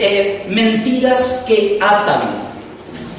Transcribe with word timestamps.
eh, 0.00 0.46
mentiras 0.48 1.44
que 1.46 1.78
atan. 1.80 2.20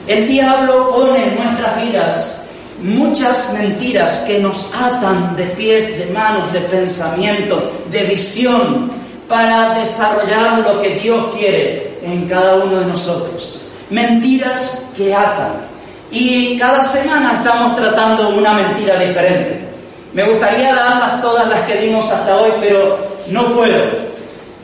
El 0.07 0.27
diablo 0.27 0.89
pone 0.91 1.23
en 1.23 1.35
nuestras 1.35 1.81
vidas 1.81 2.41
muchas 2.81 3.53
mentiras 3.53 4.19
que 4.25 4.39
nos 4.39 4.73
atan 4.73 5.35
de 5.35 5.45
pies, 5.45 5.99
de 5.99 6.05
manos, 6.07 6.51
de 6.51 6.61
pensamiento, 6.61 7.71
de 7.91 8.03
visión, 8.03 8.91
para 9.27 9.75
desarrollar 9.75 10.59
lo 10.59 10.81
que 10.81 10.95
Dios 10.95 11.33
quiere 11.37 11.99
en 12.03 12.27
cada 12.27 12.55
uno 12.55 12.79
de 12.79 12.85
nosotros. 12.87 13.61
Mentiras 13.89 14.89
que 14.97 15.13
atan. 15.13 15.53
Y 16.11 16.57
cada 16.57 16.83
semana 16.83 17.35
estamos 17.35 17.75
tratando 17.75 18.35
una 18.35 18.53
mentira 18.53 18.97
diferente. 18.97 19.61
Me 20.13 20.25
gustaría 20.25 20.75
darlas 20.75 21.21
todas 21.21 21.47
las 21.47 21.61
que 21.61 21.77
dimos 21.77 22.09
hasta 22.11 22.35
hoy, 22.35 22.51
pero 22.59 22.99
no 23.29 23.55
puedo. 23.55 24.11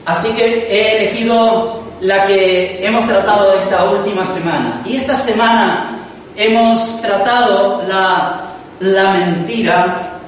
Así 0.05 0.29
que 0.29 0.67
he 0.69 0.97
elegido 0.97 1.86
la 2.01 2.25
que 2.25 2.85
hemos 2.85 3.07
tratado 3.07 3.53
esta 3.53 3.85
última 3.85 4.25
semana. 4.25 4.81
Y 4.85 4.97
esta 4.97 5.15
semana 5.15 5.99
hemos 6.35 7.01
tratado 7.01 7.83
la, 7.87 8.41
la 8.79 9.11
mentira 9.11 10.19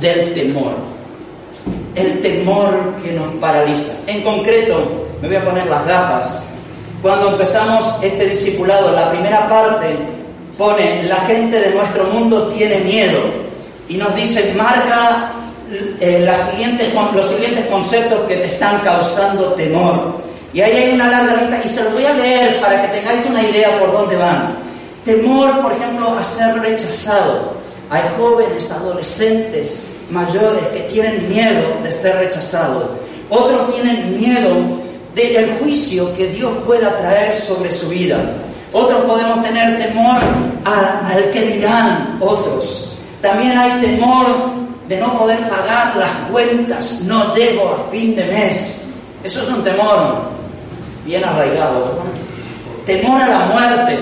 del 0.00 0.32
temor. 0.34 0.72
El 1.94 2.20
temor 2.20 2.94
que 3.02 3.12
nos 3.12 3.34
paraliza. 3.34 3.92
En 4.06 4.22
concreto, 4.22 5.08
me 5.20 5.28
voy 5.28 5.36
a 5.36 5.44
poner 5.44 5.66
las 5.66 5.86
gafas. 5.86 6.44
Cuando 7.02 7.30
empezamos 7.30 7.98
este 8.02 8.28
discipulado, 8.28 8.92
la 8.92 9.10
primera 9.10 9.48
parte 9.48 9.96
pone, 10.56 11.02
la 11.04 11.16
gente 11.16 11.60
de 11.60 11.74
nuestro 11.74 12.04
mundo 12.04 12.48
tiene 12.48 12.78
miedo. 12.80 13.20
Y 13.88 13.96
nos 13.96 14.14
dice, 14.14 14.54
marca 14.56 15.32
eh, 16.00 16.32
siguientes, 16.50 16.94
los 17.14 17.26
siguientes 17.26 17.66
conceptos 17.66 18.20
que 18.22 18.36
te 18.36 18.46
están 18.46 18.80
causando 18.80 19.52
temor. 19.52 20.31
Y 20.52 20.60
ahí 20.60 20.76
hay 20.76 20.94
una 20.94 21.08
larga 21.08 21.36
lista 21.36 21.60
y 21.64 21.68
se 21.68 21.82
los 21.82 21.92
voy 21.94 22.04
a 22.04 22.12
leer 22.12 22.60
para 22.60 22.82
que 22.82 22.98
tengáis 22.98 23.24
una 23.26 23.42
idea 23.42 23.78
por 23.78 23.92
dónde 23.92 24.16
van. 24.16 24.54
Temor, 25.04 25.62
por 25.62 25.72
ejemplo, 25.72 26.16
a 26.18 26.22
ser 26.22 26.58
rechazado. 26.60 27.54
Hay 27.88 28.02
jóvenes, 28.16 28.70
adolescentes, 28.70 29.82
mayores 30.10 30.66
que 30.68 30.80
tienen 30.80 31.28
miedo 31.28 31.62
de 31.82 31.90
ser 31.90 32.16
rechazados. 32.16 32.84
Otros 33.30 33.74
tienen 33.74 34.14
miedo 34.14 34.54
del 35.14 35.56
juicio 35.58 36.14
que 36.14 36.28
Dios 36.28 36.52
pueda 36.66 36.96
traer 36.98 37.34
sobre 37.34 37.72
su 37.72 37.88
vida. 37.88 38.18
Otros 38.72 39.00
podemos 39.04 39.42
tener 39.42 39.78
temor 39.78 40.18
al 40.64 41.30
que 41.30 41.42
dirán 41.42 42.18
otros. 42.20 42.96
También 43.22 43.56
hay 43.56 43.80
temor 43.80 44.26
de 44.88 44.98
no 44.98 45.18
poder 45.18 45.38
pagar 45.48 45.96
las 45.96 46.10
cuentas, 46.30 47.00
no 47.02 47.34
llego 47.34 47.70
a 47.70 47.90
fin 47.90 48.14
de 48.14 48.24
mes. 48.26 48.84
Eso 49.24 49.42
es 49.42 49.48
un 49.48 49.62
temor 49.62 50.41
bien 51.04 51.24
arraigado. 51.24 52.02
Temor 52.86 53.20
a 53.20 53.28
la 53.28 53.46
muerte, 53.46 53.98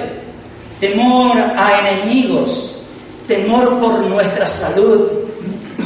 temor 0.80 1.36
a 1.36 1.88
enemigos, 1.88 2.82
temor 3.28 3.78
por 3.78 4.00
nuestra 4.00 4.46
salud, 4.46 5.08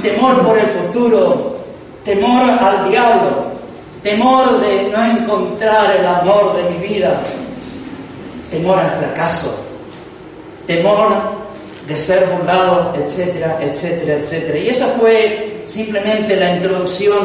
temor 0.03 0.43
por 0.47 0.59
el 0.59 0.67
futuro, 0.67 1.59
temor 2.05 2.51
al 2.51 2.89
diablo, 2.89 3.47
temor 4.03 4.61
de 4.61 4.91
no 4.91 5.05
encontrar 5.05 5.97
el 5.97 6.07
amor 6.07 6.57
de 6.57 6.71
mi 6.71 6.87
vida, 6.87 7.21
temor 8.51 8.79
al 8.79 8.91
fracaso, 8.93 9.65
temor 10.67 11.35
de 11.87 11.99
ser 11.99 12.27
burlado, 12.27 12.95
etcétera, 12.97 13.59
etcétera, 13.61 14.15
etcétera. 14.15 14.59
Y 14.59 14.69
esa 14.69 14.87
fue 14.99 15.63
simplemente 15.67 16.37
la 16.37 16.57
introducción. 16.57 17.19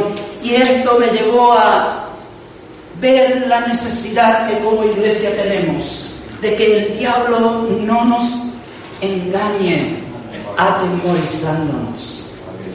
Y 0.44 0.56
esto 0.56 0.98
me 1.00 1.08
llevó 1.08 1.54
a 1.54 1.99
ver 3.00 3.48
la 3.48 3.62
necesidad 3.62 4.48
que 4.48 4.60
como 4.60 4.84
iglesia 4.84 5.32
tenemos 5.36 6.16
de 6.42 6.56
que 6.56 6.78
el 6.78 6.98
diablo 6.98 7.68
no 7.82 8.06
nos 8.06 8.44
engañe 9.02 9.98
atemorizándonos. 10.58 12.26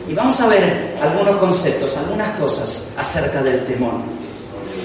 Y 0.08 0.14
vamos 0.14 0.38
a 0.40 0.48
ver 0.48 0.96
algunos 1.02 1.36
conceptos, 1.36 1.96
algunas 1.96 2.30
cosas 2.38 2.92
acerca 2.98 3.42
del 3.42 3.64
temor. 3.66 3.94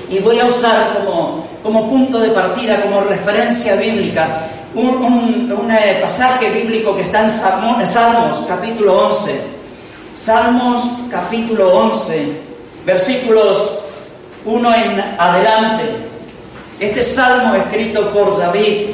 Y 0.10 0.20
voy 0.20 0.40
a 0.40 0.46
usar 0.46 0.98
como, 0.98 1.46
como 1.62 1.90
punto 1.90 2.20
de 2.20 2.30
partida, 2.30 2.82
como 2.82 3.02
referencia 3.02 3.76
bíblica, 3.76 4.48
un, 4.74 5.52
un, 5.52 5.72
eh, 5.72 6.00
pasaje 6.02 6.50
bíblico 6.52 6.96
que 6.96 7.02
está 7.02 7.24
en 7.24 7.30
Salmos, 7.30 7.82
en 7.82 7.88
Salmos 7.88 8.44
capítulo 8.48 9.08
11. 9.08 9.42
Salmos 10.16 10.84
capítulo 11.10 11.74
11, 11.74 12.32
versículos 12.86 13.80
1 14.46 14.76
en 14.76 15.00
adelante. 15.18 15.86
Este 16.80 17.04
salmo 17.04 17.56
escrito 17.56 18.10
por 18.12 18.38
David 18.40 18.92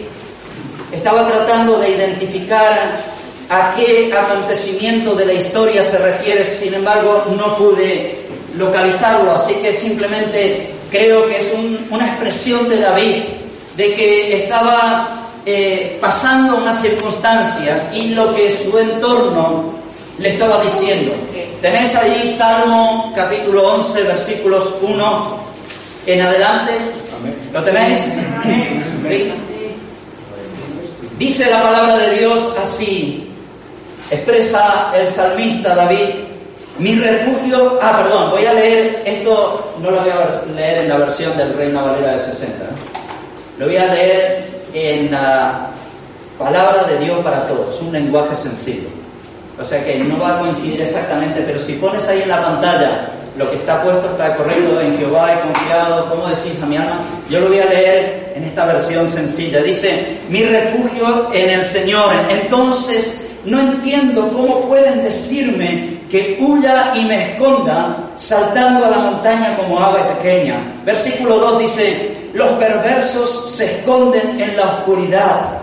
estaba 0.91 1.27
tratando 1.27 1.77
de 1.77 1.89
identificar 1.91 2.95
a 3.49 3.75
qué 3.75 4.11
acontecimiento 4.13 5.13
de 5.13 5.25
la 5.25 5.33
historia 5.33 5.83
se 5.83 5.97
refiere, 5.99 6.43
sin 6.43 6.73
embargo 6.73 7.25
no 7.37 7.55
pude 7.57 8.17
localizarlo, 8.55 9.31
así 9.31 9.53
que 9.55 9.71
simplemente 9.71 10.69
creo 10.89 11.27
que 11.27 11.37
es 11.37 11.53
un, 11.53 11.87
una 11.91 12.07
expresión 12.07 12.67
de 12.69 12.79
David, 12.79 13.23
de 13.75 13.93
que 13.93 14.35
estaba 14.35 15.25
eh, 15.45 15.97
pasando 16.01 16.55
unas 16.55 16.81
circunstancias 16.81 17.91
y 17.93 18.15
lo 18.15 18.33
que 18.33 18.49
su 18.49 18.77
entorno 18.79 19.73
le 20.17 20.29
estaba 20.29 20.63
diciendo. 20.63 21.13
Tenéis 21.61 21.95
ahí 21.95 22.35
Salmo 22.37 23.11
capítulo 23.15 23.75
11, 23.75 24.03
versículos 24.03 24.75
1 24.81 25.39
en 26.05 26.21
adelante. 26.21 26.73
¿Lo 27.53 27.63
tenéis? 27.63 28.15
¿Sí? 29.09 29.31
Dice 31.17 31.49
la 31.49 31.61
palabra 31.61 31.97
de 31.97 32.19
Dios 32.19 32.55
así, 32.61 33.29
expresa 34.11 34.91
el 34.95 35.07
salmista 35.07 35.73
David, 35.73 36.09
mi 36.77 36.95
refugio, 36.95 37.79
ah, 37.81 38.03
perdón, 38.03 38.31
voy 38.31 38.45
a 38.45 38.53
leer 38.53 39.01
esto, 39.05 39.75
no 39.81 39.91
lo 39.91 40.01
voy 40.01 40.09
a 40.09 40.43
leer 40.53 40.79
en 40.79 40.89
la 40.89 40.97
versión 40.97 41.37
del 41.37 41.53
Reina 41.53 41.81
Valera 41.81 42.11
de 42.11 42.19
60, 42.19 42.65
¿no? 42.65 42.69
lo 43.59 43.65
voy 43.67 43.77
a 43.77 43.85
leer 43.93 44.45
en 44.73 45.09
la 45.09 45.69
palabra 46.37 46.83
de 46.83 46.99
Dios 46.99 47.23
para 47.23 47.47
todos, 47.47 47.81
un 47.81 47.93
lenguaje 47.93 48.35
sencillo. 48.35 49.04
O 49.59 49.63
sea 49.63 49.83
que 49.83 49.97
no 49.97 50.19
va 50.19 50.37
a 50.37 50.39
coincidir 50.39 50.81
exactamente, 50.81 51.41
pero 51.41 51.59
si 51.59 51.73
pones 51.73 52.07
ahí 52.09 52.21
en 52.23 52.29
la 52.29 52.43
pantalla 52.43 53.09
lo 53.37 53.49
que 53.49 53.57
está 53.57 53.83
puesto 53.83 54.09
está 54.11 54.35
correcto, 54.37 54.79
en 54.79 54.97
Jehová 54.97 55.33
he 55.33 55.39
confiado, 55.41 56.09
¿cómo 56.09 56.27
decís 56.27 56.57
a 56.61 56.65
mi 56.65 56.77
alma? 56.77 57.01
Yo 57.29 57.41
lo 57.41 57.49
voy 57.49 57.59
a 57.59 57.65
leer 57.65 58.33
en 58.35 58.43
esta 58.43 58.65
versión 58.65 59.09
sencilla. 59.09 59.61
Dice, 59.61 60.19
mi 60.29 60.43
refugio 60.43 61.33
en 61.33 61.49
el 61.49 61.65
Señor. 61.65 62.13
Entonces 62.29 63.25
no 63.45 63.59
entiendo 63.59 64.29
cómo 64.29 64.61
pueden 64.61 65.03
decirme 65.03 65.99
que 66.09 66.37
huya 66.39 66.93
y 66.95 67.05
me 67.05 67.31
esconda 67.31 67.97
saltando 68.15 68.85
a 68.85 68.89
la 68.89 68.97
montaña 68.99 69.57
como 69.57 69.79
ave 69.79 70.01
pequeña. 70.15 70.59
Versículo 70.85 71.37
2 71.37 71.59
dice, 71.59 72.17
los 72.33 72.49
perversos 72.53 73.51
se 73.51 73.65
esconden 73.65 74.39
en 74.39 74.55
la 74.55 74.63
oscuridad, 74.63 75.59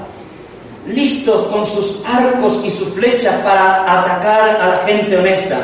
listos 0.86 1.46
con 1.46 1.64
sus 1.64 2.02
arcos 2.06 2.62
y 2.64 2.70
sus 2.70 2.88
flechas 2.88 3.34
para 3.42 4.00
atacar 4.00 4.60
a 4.60 4.68
la 4.68 4.78
gente 4.78 5.16
honesta. 5.16 5.58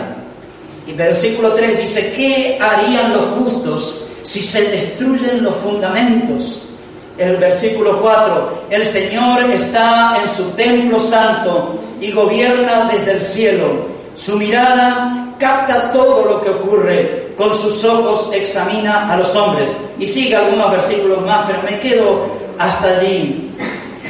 Y 0.86 0.92
versículo 0.92 1.52
3 1.52 1.80
dice, 1.80 2.12
¿qué 2.16 2.58
harían 2.60 3.12
los 3.12 3.38
justos 3.38 4.04
si 4.22 4.40
se 4.40 4.62
destruyen 4.62 5.42
los 5.42 5.56
fundamentos? 5.56 6.70
El 7.18 7.36
versículo 7.36 8.00
4, 8.00 8.66
el 8.70 8.84
Señor 8.84 9.42
está 9.50 10.18
en 10.22 10.28
su 10.28 10.50
templo 10.52 11.00
santo 11.00 11.78
y 12.00 12.12
gobierna 12.12 12.88
desde 12.90 13.12
el 13.12 13.20
cielo. 13.20 13.66
Su 14.14 14.36
mirada 14.36 15.34
capta 15.38 15.92
todo 15.92 16.24
lo 16.24 16.42
que 16.42 16.50
ocurre, 16.50 17.34
con 17.36 17.54
sus 17.54 17.84
ojos 17.84 18.30
examina 18.32 19.12
a 19.12 19.16
los 19.16 19.34
hombres. 19.34 19.76
Y 19.98 20.06
sigue 20.06 20.36
algunos 20.36 20.70
versículos 20.70 21.20
más, 21.22 21.46
pero 21.46 21.62
me 21.62 21.78
quedo 21.80 22.26
hasta 22.58 22.98
allí. 22.98 23.50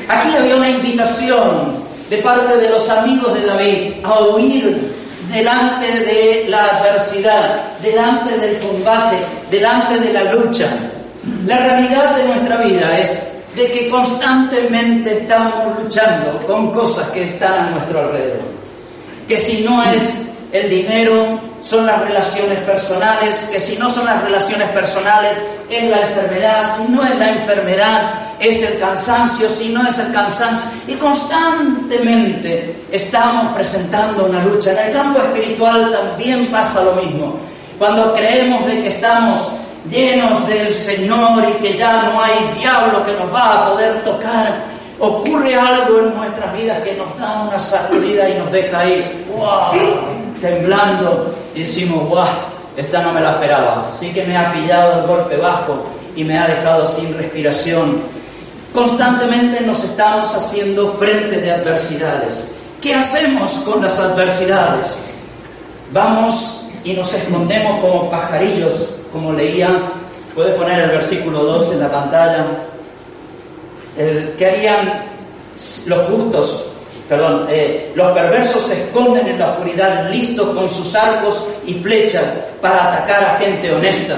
Aquí 0.08 0.34
había 0.34 0.56
una 0.56 0.70
invitación 0.70 1.86
de 2.08 2.16
parte 2.18 2.56
de 2.56 2.70
los 2.70 2.88
amigos 2.88 3.34
de 3.34 3.44
David 3.44 3.92
a 4.02 4.20
huir 4.20 4.94
delante 5.30 5.86
de 5.86 6.46
la 6.48 6.64
adversidad, 6.64 7.78
delante 7.82 8.38
del 8.38 8.58
combate, 8.58 9.16
delante 9.50 10.00
de 10.00 10.12
la 10.14 10.32
lucha. 10.32 10.66
La 11.46 11.58
realidad 11.58 12.16
de 12.16 12.24
nuestra 12.24 12.56
vida 12.58 12.98
es 12.98 13.34
de 13.54 13.70
que 13.70 13.90
constantemente 13.90 15.12
estamos 15.12 15.82
luchando 15.82 16.38
con 16.46 16.72
cosas 16.72 17.08
que 17.08 17.24
están 17.24 17.66
a 17.66 17.70
nuestro 17.70 18.00
alrededor. 18.00 18.40
Que 19.26 19.36
si 19.36 19.62
no 19.62 19.82
es 19.92 20.28
el 20.52 20.70
dinero, 20.70 21.38
son 21.60 21.84
las 21.84 22.00
relaciones 22.00 22.60
personales, 22.60 23.50
que 23.52 23.60
si 23.60 23.76
no 23.76 23.90
son 23.90 24.06
las 24.06 24.22
relaciones 24.22 24.68
personales, 24.68 25.36
es 25.68 25.90
la 25.90 26.00
enfermedad, 26.00 26.76
si 26.76 26.90
no 26.92 27.04
es 27.04 27.14
la 27.18 27.30
enfermedad, 27.30 28.27
es 28.40 28.62
el 28.62 28.78
cansancio, 28.78 29.48
si 29.48 29.70
no 29.70 29.86
es 29.86 29.98
el 29.98 30.12
cansancio. 30.12 30.70
Y 30.86 30.94
constantemente 30.94 32.76
estamos 32.90 33.54
presentando 33.54 34.26
una 34.26 34.42
lucha. 34.44 34.72
En 34.72 34.88
el 34.88 34.92
campo 34.92 35.20
espiritual 35.20 35.90
también 35.92 36.46
pasa 36.46 36.84
lo 36.84 36.92
mismo. 36.94 37.36
Cuando 37.78 38.14
creemos 38.14 38.66
de 38.66 38.82
que 38.82 38.88
estamos 38.88 39.52
llenos 39.88 40.46
del 40.48 40.74
Señor 40.74 41.44
y 41.48 41.62
que 41.62 41.76
ya 41.78 42.10
no 42.12 42.22
hay 42.22 42.58
diablo 42.58 43.04
que 43.04 43.12
nos 43.12 43.32
va 43.32 43.66
a 43.66 43.70
poder 43.70 44.02
tocar, 44.04 44.64
ocurre 44.98 45.54
algo 45.54 46.00
en 46.00 46.16
nuestras 46.16 46.52
vidas 46.54 46.82
que 46.82 46.94
nos 46.94 47.18
da 47.18 47.42
una 47.48 47.58
sacudida 47.58 48.28
y 48.28 48.38
nos 48.38 48.50
deja 48.50 48.80
ahí, 48.80 49.26
wow, 49.32 49.72
temblando 50.40 51.34
y 51.54 51.60
decimos, 51.60 52.08
wow, 52.08 52.26
esta 52.76 53.02
no 53.02 53.12
me 53.12 53.20
la 53.20 53.32
esperaba. 53.32 53.88
Sí 53.96 54.12
que 54.12 54.24
me 54.24 54.36
ha 54.36 54.52
pillado 54.52 55.00
el 55.00 55.06
golpe 55.06 55.36
bajo 55.36 55.84
y 56.14 56.24
me 56.24 56.38
ha 56.38 56.46
dejado 56.46 56.86
sin 56.86 57.16
respiración. 57.16 58.02
Constantemente 58.72 59.60
nos 59.62 59.82
estamos 59.84 60.34
haciendo 60.34 60.94
frente 60.94 61.40
de 61.40 61.52
adversidades. 61.52 62.52
¿Qué 62.80 62.94
hacemos 62.94 63.52
con 63.60 63.82
las 63.82 63.98
adversidades? 63.98 65.06
Vamos 65.92 66.66
y 66.84 66.92
nos 66.92 67.12
escondemos 67.12 67.80
como 67.80 68.10
pajarillos, 68.10 68.86
como 69.12 69.32
leía, 69.32 69.68
puedes 70.34 70.54
poner 70.54 70.80
el 70.80 70.90
versículo 70.90 71.42
2 71.42 71.72
en 71.72 71.80
la 71.80 71.90
pantalla. 71.90 72.46
¿Qué 73.96 74.46
harían 74.46 75.02
los 75.86 76.08
justos? 76.08 76.66
Perdón, 77.08 77.46
eh, 77.50 77.90
los 77.94 78.12
perversos 78.12 78.62
se 78.62 78.82
esconden 78.82 79.26
en 79.26 79.38
la 79.38 79.52
oscuridad, 79.52 80.10
listos 80.10 80.54
con 80.54 80.68
sus 80.68 80.94
arcos 80.94 81.48
y 81.66 81.74
flechas 81.74 82.22
para 82.60 82.92
atacar 82.92 83.24
a 83.24 83.38
gente 83.38 83.72
honesta, 83.72 84.16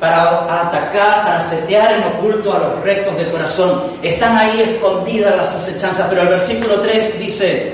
para 0.00 0.62
atacar, 0.62 1.24
para 1.24 1.42
setear 1.42 1.98
en 1.98 2.02
oculto 2.04 2.52
a 2.52 2.58
los 2.58 2.82
rectos 2.82 3.16
de 3.18 3.30
corazón. 3.30 3.82
Están 4.02 4.36
ahí 4.36 4.60
escondidas 4.60 5.36
las 5.36 5.54
acechanzas, 5.54 6.06
pero 6.08 6.22
el 6.22 6.28
versículo 6.28 6.80
3 6.80 7.18
dice 7.20 7.72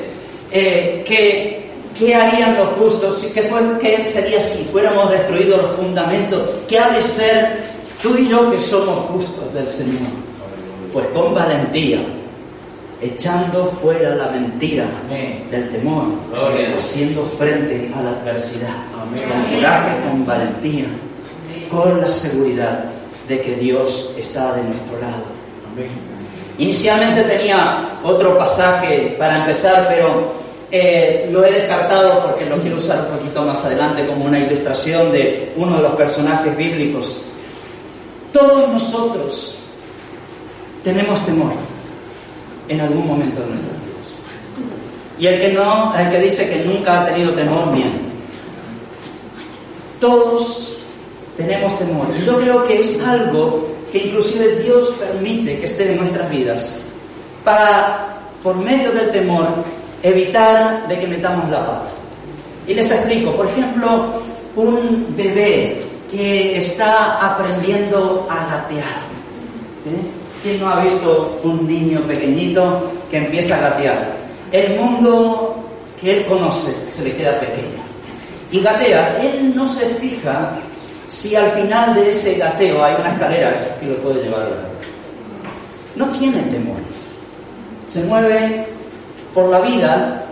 eh, 0.50 1.04
que 1.06 1.66
¿Qué 1.98 2.14
harían 2.14 2.56
los 2.56 2.68
justos? 2.70 3.24
¿Qué, 3.32 3.42
fue, 3.42 3.60
¿Qué 3.80 4.04
sería 4.04 4.40
si 4.42 4.64
fuéramos 4.64 5.10
destruidos 5.10 5.62
los 5.62 5.76
fundamentos? 5.76 6.42
¿Qué 6.68 6.78
ha 6.78 6.90
de 6.90 7.00
ser 7.00 7.64
tú 8.02 8.14
y 8.18 8.28
yo 8.28 8.50
que 8.50 8.60
somos 8.60 9.06
justos 9.06 9.52
del 9.54 9.68
Señor? 9.68 10.10
Pues 10.92 11.06
con 11.08 11.34
valentía, 11.34 12.00
echando 13.00 13.66
fuera 13.80 14.14
la 14.14 14.28
mentira 14.28 14.84
del 15.50 15.70
temor, 15.70 16.04
haciendo 16.76 17.24
frente 17.24 17.90
a 17.96 18.02
la 18.02 18.10
adversidad, 18.10 18.76
con 18.90 19.56
coraje, 19.56 19.90
con 20.06 20.26
valentía, 20.26 20.86
con 21.68 22.00
la 22.00 22.08
seguridad 22.08 22.84
de 23.28 23.40
que 23.40 23.56
Dios 23.56 24.14
está 24.18 24.54
de 24.54 24.62
nuestro 24.62 25.00
lado. 25.00 25.24
Inicialmente 26.58 27.22
tenía 27.24 27.98
otro 28.02 28.38
pasaje 28.38 29.16
para 29.18 29.38
empezar, 29.38 29.88
pero 29.88 30.32
eh, 30.70 31.28
lo 31.30 31.44
he 31.44 31.52
descartado 31.52 32.22
porque 32.22 32.46
lo 32.46 32.56
quiero 32.56 32.78
usar 32.78 33.00
un 33.00 33.18
poquito 33.18 33.42
más 33.42 33.64
adelante 33.64 34.06
como 34.06 34.24
una 34.24 34.38
ilustración 34.38 35.12
de 35.12 35.52
uno 35.56 35.76
de 35.76 35.82
los 35.82 35.94
personajes 35.94 36.56
bíblicos. 36.56 37.22
Todos 38.32 38.68
nosotros 38.68 39.58
tenemos 40.82 41.24
temor 41.26 41.52
en 42.68 42.80
algún 42.80 43.06
momento 43.06 43.40
de 43.40 43.46
nuestras 43.46 43.72
vidas. 43.72 44.20
Y 45.18 45.26
el 45.26 45.40
que 45.40 45.48
no, 45.52 45.94
el 45.96 46.10
que 46.10 46.20
dice 46.20 46.48
que 46.48 46.64
nunca 46.64 47.02
ha 47.02 47.06
tenido 47.06 47.32
temor, 47.32 47.66
miente. 47.66 48.00
Todos 50.00 50.75
tenemos 51.36 51.78
temor. 51.78 52.06
Y 52.18 52.24
yo 52.24 52.38
creo 52.38 52.64
que 52.64 52.80
es 52.80 53.02
algo 53.06 53.68
que 53.92 53.98
inclusive 53.98 54.56
Dios 54.62 54.94
permite 54.98 55.58
que 55.58 55.66
esté 55.66 55.90
en 55.90 55.98
nuestras 55.98 56.30
vidas 56.30 56.80
para, 57.44 58.18
por 58.42 58.56
medio 58.56 58.92
del 58.92 59.10
temor, 59.10 59.48
evitar 60.02 60.86
de 60.88 60.98
que 60.98 61.06
metamos 61.06 61.48
la 61.50 61.64
pata. 61.64 61.88
Y 62.66 62.74
les 62.74 62.90
explico, 62.90 63.32
por 63.32 63.46
ejemplo, 63.46 64.06
un 64.56 65.06
bebé 65.16 65.80
que 66.10 66.56
está 66.56 67.14
aprendiendo 67.24 68.26
a 68.30 68.56
gatear. 68.56 69.06
¿eh? 69.86 70.02
¿Quién 70.42 70.60
no 70.60 70.68
ha 70.68 70.82
visto 70.82 71.38
un 71.44 71.66
niño 71.66 72.00
pequeñito 72.02 72.90
que 73.10 73.18
empieza 73.18 73.56
a 73.56 73.70
gatear? 73.70 74.16
El 74.52 74.76
mundo 74.76 75.56
que 76.00 76.18
él 76.18 76.26
conoce 76.26 76.74
se 76.92 77.04
le 77.04 77.14
queda 77.14 77.38
pequeño. 77.38 77.84
Y 78.50 78.60
gatea, 78.60 79.18
él 79.22 79.52
no 79.54 79.68
se 79.68 79.86
fija 79.96 80.56
si 81.06 81.36
al 81.36 81.50
final 81.50 81.94
de 81.94 82.10
ese 82.10 82.34
gateo 82.34 82.84
hay 82.84 82.96
una 82.98 83.12
escalera 83.12 83.78
que 83.78 83.86
lo 83.86 83.96
puede 83.98 84.24
llevar 84.24 84.48
No 85.94 86.06
tiene 86.06 86.40
temor. 86.42 86.76
Se 87.88 88.02
mueve 88.04 88.66
por 89.32 89.48
la 89.48 89.60
vida, 89.60 90.24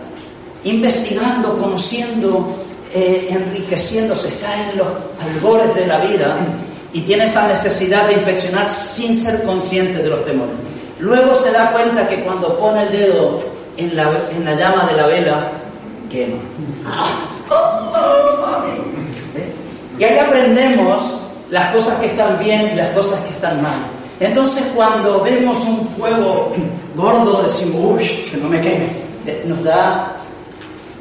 investigando, 0.63 1.57
conociendo, 1.57 2.55
eh, 2.93 3.27
enriqueciéndose, 3.29 4.27
está 4.29 4.69
en 4.69 4.77
los 4.77 4.87
albores 5.21 5.73
de 5.75 5.87
la 5.87 5.99
vida 5.99 6.37
y 6.91 7.01
tiene 7.01 7.25
esa 7.25 7.47
necesidad 7.47 8.07
de 8.07 8.13
inspeccionar 8.13 8.69
sin 8.69 9.15
ser 9.15 9.43
consciente 9.43 10.01
de 10.01 10.09
los 10.09 10.25
temores. 10.25 10.55
Luego 10.99 11.35
se 11.35 11.51
da 11.51 11.71
cuenta 11.71 12.07
que 12.07 12.23
cuando 12.23 12.57
pone 12.57 12.83
el 12.83 12.91
dedo 12.91 13.39
en 13.77 13.95
la, 13.95 14.11
en 14.35 14.45
la 14.45 14.55
llama 14.55 14.85
de 14.85 14.95
la 14.95 15.07
vela, 15.07 15.51
quema. 16.09 16.39
Y 19.97 20.03
ahí 20.03 20.17
aprendemos 20.17 21.21
las 21.49 21.73
cosas 21.73 21.99
que 21.99 22.07
están 22.07 22.39
bien 22.39 22.71
y 22.73 22.75
las 22.75 22.89
cosas 22.89 23.19
que 23.21 23.29
están 23.29 23.61
mal. 23.61 23.75
Entonces 24.19 24.71
cuando 24.75 25.21
vemos 25.21 25.65
un 25.65 25.87
fuego 25.89 26.53
gordo 26.95 27.43
decimos, 27.43 27.99
uy, 27.99 28.07
que 28.31 28.37
no 28.37 28.49
me 28.49 28.61
queme. 28.61 28.87
Nos 29.45 29.63
da 29.63 30.17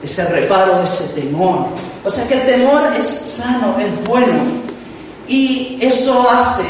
ese 0.02 0.25
reparo, 0.25 0.82
ese 0.82 1.20
temor. 1.20 1.67
O 2.05 2.11
sea 2.11 2.26
que 2.29 2.35
el 2.35 2.46
temor 2.46 2.93
es 2.99 3.06
sano, 3.06 3.76
es 3.79 4.08
bueno. 4.08 4.41
Y 5.26 5.79
eso 5.81 6.29
hace 6.31 6.64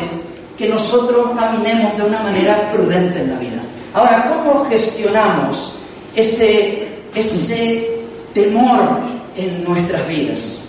que 0.57 0.69
nosotros 0.69 1.31
caminemos 1.39 1.97
de 1.97 2.05
una 2.05 2.21
manera 2.21 2.71
prudente 2.73 3.21
en 3.21 3.31
la 3.33 3.39
vida. 3.39 3.63
Ahora, 3.93 4.29
¿cómo 4.29 4.65
gestionamos 4.67 5.77
ese, 6.15 6.89
ese 7.15 7.89
temor 8.33 9.01
en 9.37 9.65
nuestras 9.65 10.07
vidas? 10.09 10.65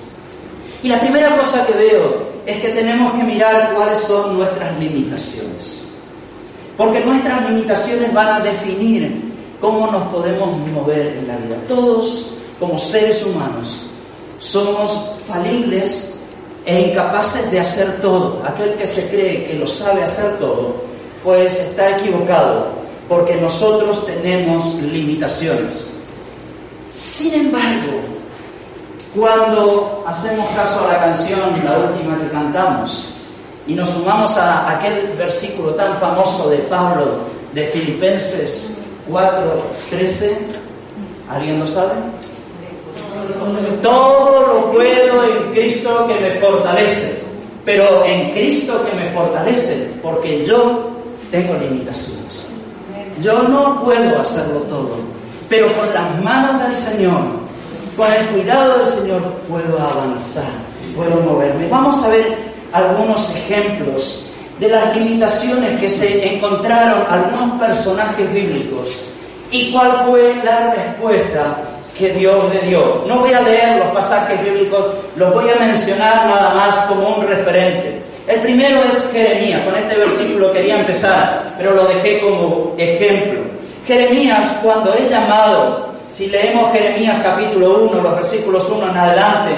Y 0.86 0.90
la 0.90 1.00
primera 1.00 1.36
cosa 1.36 1.66
que 1.66 1.74
veo 1.74 2.16
es 2.46 2.62
que 2.62 2.70
tenemos 2.70 3.12
que 3.14 3.24
mirar 3.24 3.74
cuáles 3.74 3.98
son 3.98 4.38
nuestras 4.38 4.78
limitaciones. 4.78 5.94
Porque 6.78 7.00
nuestras 7.00 7.50
limitaciones 7.50 8.14
van 8.14 8.28
a 8.34 8.40
definir 8.42 9.34
cómo 9.60 9.88
nos 9.88 10.08
podemos 10.10 10.48
mover 10.68 11.18
en 11.18 11.28
la 11.28 11.38
vida. 11.38 11.56
Todos, 11.68 12.36
como 12.60 12.78
seres 12.78 13.26
humanos, 13.26 13.88
somos 14.38 15.14
falibles 15.28 16.18
e 16.68 16.90
incapaces 16.90 17.50
de 17.50 17.62
hacer 17.62 18.00
todo. 18.00 18.44
Aquel 18.46 18.76
que 18.76 18.86
se 18.86 19.10
cree 19.10 19.46
que 19.46 19.56
lo 19.56 19.66
sabe 19.66 20.04
hacer 20.04 20.38
todo, 20.38 20.84
pues 21.24 21.58
está 21.58 21.98
equivocado, 21.98 22.68
porque 23.10 23.38
nosotros 23.38 24.06
tenemos 24.06 24.76
limitaciones. 24.84 25.90
Sin 26.94 27.34
embargo, 27.34 28.15
cuando 29.16 30.04
hacemos 30.06 30.48
caso 30.50 30.86
a 30.86 30.94
la 30.94 31.00
canción, 31.00 31.40
la 31.64 31.78
última 31.78 32.18
que 32.20 32.28
cantamos, 32.28 33.14
y 33.66 33.74
nos 33.74 33.90
sumamos 33.90 34.38
a 34.38 34.70
aquel 34.78 35.14
versículo 35.18 35.72
tan 35.72 35.98
famoso 36.00 36.50
de 36.50 36.58
Pablo 36.58 37.20
de 37.54 37.66
Filipenses 37.68 38.78
4.13, 39.10 40.32
¿alguien 41.30 41.60
lo 41.60 41.68
sabe? 41.68 41.94
Todo 43.82 44.42
lo 44.48 44.72
puedo 44.72 45.24
en 45.24 45.54
Cristo 45.54 46.06
que 46.08 46.16
me 46.16 46.32
fortalece, 46.40 47.24
pero 47.64 48.04
en 48.04 48.32
Cristo 48.32 48.86
que 48.86 48.96
me 48.98 49.10
fortalece, 49.12 49.94
porque 50.04 50.46
yo 50.46 50.92
tengo 51.32 51.56
limitaciones. 51.56 52.48
Yo 53.22 53.44
no 53.44 53.82
puedo 53.82 54.22
hacerlo 54.22 54.60
todo, 54.62 54.98
pero 55.50 55.68
con 55.74 55.94
las 55.94 56.22
manos 56.24 56.68
del 56.68 56.76
Señor, 56.76 57.45
con 57.96 58.12
el 58.12 58.26
cuidado 58.28 58.80
del 58.80 58.88
Señor, 58.88 59.22
puedo 59.50 59.80
avanzar, 59.80 60.44
puedo 60.96 61.22
moverme. 61.22 61.68
Vamos 61.70 62.04
a 62.04 62.10
ver 62.10 62.38
algunos 62.74 63.36
ejemplos 63.36 64.28
de 64.60 64.70
las 64.70 64.96
limitaciones 64.96 65.80
que 65.80 65.90
se 65.90 66.36
encontraron 66.36 67.04
algunos 67.10 67.60
personajes 67.60 68.34
bíblicos 68.34 69.06
y 69.52 69.72
cuál 69.72 70.06
fue 70.06 70.36
la 70.44 70.74
respuesta 70.74 71.58
que 71.98 72.10
Dios 72.14 72.54
le 72.54 72.68
dio. 72.68 73.04
No 73.08 73.20
voy 73.20 73.34
a 73.34 73.42
leer 73.42 73.80
los 73.80 73.90
pasajes 73.90 74.44
bíblicos, 74.44 74.86
los 75.16 75.34
voy 75.34 75.46
a 75.50 75.66
mencionar 75.66 76.28
nada 76.28 76.54
más 76.54 76.76
como 76.88 77.18
un 77.18 77.28
referente. 77.28 78.02
El 78.28 78.42
primero 78.42 78.82
es 78.84 79.12
Jeremías. 79.12 79.62
Con 79.64 79.76
este 79.76 79.96
versículo 79.96 80.52
quería 80.52 80.80
empezar, 80.80 81.54
pero 81.58 81.76
lo 81.76 81.86
dejé 81.86 82.20
como 82.20 82.74
ejemplo. 82.78 83.42
Jeremías, 83.86 84.56
cuando 84.64 84.94
es 84.94 85.10
llamado, 85.10 85.85
si 86.16 86.28
leemos 86.28 86.72
Jeremías 86.72 87.20
capítulo 87.22 87.90
1, 87.90 88.02
los 88.02 88.16
versículos 88.16 88.70
1 88.70 88.90
en 88.90 88.98
adelante, 88.98 89.52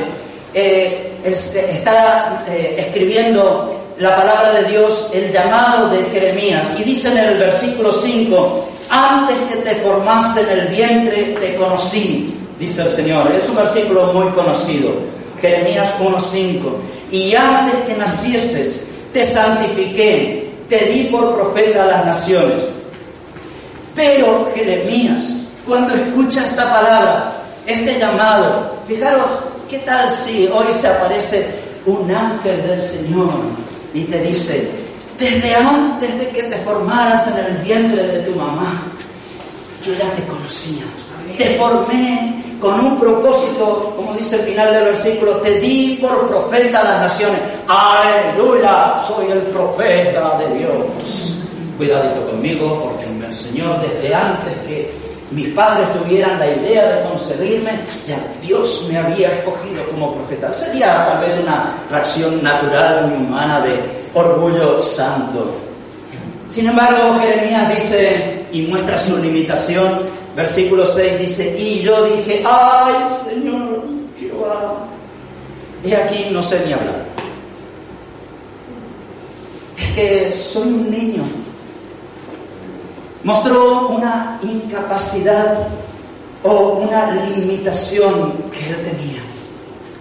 eh, 0.55 1.13
está 1.23 2.45
eh, 2.49 2.77
escribiendo 2.79 3.93
la 3.99 4.15
palabra 4.15 4.53
de 4.53 4.63
Dios, 4.71 5.11
el 5.13 5.31
llamado 5.31 5.89
de 5.89 6.03
Jeremías, 6.05 6.73
y 6.79 6.83
dice 6.83 7.11
en 7.11 7.17
el 7.19 7.37
versículo 7.37 7.93
5, 7.93 8.69
antes 8.89 9.37
que 9.49 9.57
te 9.57 9.75
formase 9.75 10.51
en 10.51 10.59
el 10.59 10.67
vientre 10.69 11.37
te 11.39 11.55
conocí, 11.57 12.35
dice 12.59 12.81
el 12.81 12.89
Señor. 12.89 13.31
Es 13.33 13.47
un 13.49 13.55
versículo 13.55 14.13
muy 14.13 14.31
conocido, 14.31 14.93
Jeremías 15.39 15.97
1.5. 16.01 16.57
Y 17.11 17.35
antes 17.35 17.75
que 17.85 17.93
nacieses 17.93 18.87
te 19.13 19.23
santifiqué, 19.23 20.49
te 20.67 20.85
di 20.85 21.03
por 21.03 21.35
profeta 21.35 21.83
a 21.83 21.85
las 21.85 22.05
naciones. 22.07 22.71
Pero 23.93 24.49
Jeremías, 24.55 25.46
cuando 25.67 25.93
escucha 25.93 26.45
esta 26.45 26.71
palabra, 26.71 27.33
este 27.65 27.99
llamado, 27.99 28.77
fijaros, 28.87 29.25
¿qué 29.69 29.79
tal 29.79 30.09
si 30.09 30.47
hoy 30.47 30.71
se 30.71 30.87
aparece 30.87 31.45
un 31.85 32.09
ángel 32.09 32.65
del 32.65 32.81
Señor 32.81 33.29
y 33.93 34.05
te 34.05 34.21
dice, 34.21 34.69
desde 35.19 35.55
antes 35.55 36.17
de 36.17 36.27
que 36.29 36.43
te 36.43 36.57
formaras 36.57 37.27
en 37.27 37.45
el 37.45 37.57
vientre 37.63 38.01
de 38.07 38.19
tu 38.19 38.35
mamá, 38.35 38.83
yo 39.85 39.93
ya 39.93 40.09
te 40.15 40.23
conocía. 40.23 40.83
Te 41.37 41.55
formé 41.55 42.43
con 42.59 42.79
un 42.79 42.99
propósito, 42.99 43.93
como 43.95 44.13
dice 44.13 44.37
el 44.37 44.41
final 44.43 44.73
del 44.73 44.85
versículo, 44.85 45.33
te 45.37 45.59
di 45.59 45.99
por 46.01 46.27
profeta 46.27 46.81
a 46.81 46.83
las 46.83 47.01
naciones. 47.01 47.39
Aleluya, 47.67 48.97
soy 49.05 49.31
el 49.31 49.41
profeta 49.41 50.37
de 50.39 50.57
Dios. 50.57 51.33
Cuidadito 51.77 52.25
conmigo, 52.25 52.83
porque 52.85 53.25
el 53.25 53.33
Señor 53.33 53.79
desde 53.81 54.15
antes 54.15 54.53
que 54.67 55.06
mis 55.31 55.49
padres 55.49 55.87
tuvieran 55.93 56.39
la 56.39 56.47
idea 56.47 56.87
de 56.87 57.09
concebirme, 57.09 57.71
ya 58.07 58.17
Dios 58.41 58.87
me 58.89 58.97
había 58.97 59.27
escogido 59.29 59.85
como 59.89 60.13
profeta. 60.13 60.53
Sería 60.53 61.05
tal 61.05 61.25
vez 61.25 61.33
una 61.43 61.75
reacción 61.91 62.41
natural, 62.41 63.07
muy 63.07 63.25
humana 63.27 63.59
de 63.61 63.79
orgullo 64.13 64.79
santo. 64.79 65.53
Sin 66.49 66.67
embargo, 66.67 67.19
Jeremías 67.19 67.75
dice 67.75 68.45
y 68.51 68.61
muestra 68.63 68.97
su 68.97 69.17
limitación. 69.17 70.03
Versículo 70.35 70.85
6 70.85 71.19
dice, 71.19 71.57
y 71.59 71.81
yo 71.81 72.05
dije, 72.05 72.43
ay 72.45 72.93
Señor 73.11 73.83
Jehová, 74.19 74.85
y 75.83 75.93
aquí 75.93 76.27
no 76.31 76.43
sé 76.43 76.61
ni 76.65 76.73
hablar. 76.73 77.05
Es 79.77 79.95
que 79.95 80.33
soy 80.33 80.67
un 80.67 80.91
niño. 80.91 81.23
Mostró 83.27 83.89
una 83.89 84.39
incapacidad 84.41 85.67
o 86.43 86.79
una 86.79 87.11
limitación 87.11 88.31
que 88.53 88.69
él 88.69 88.77
tenía. 88.77 89.21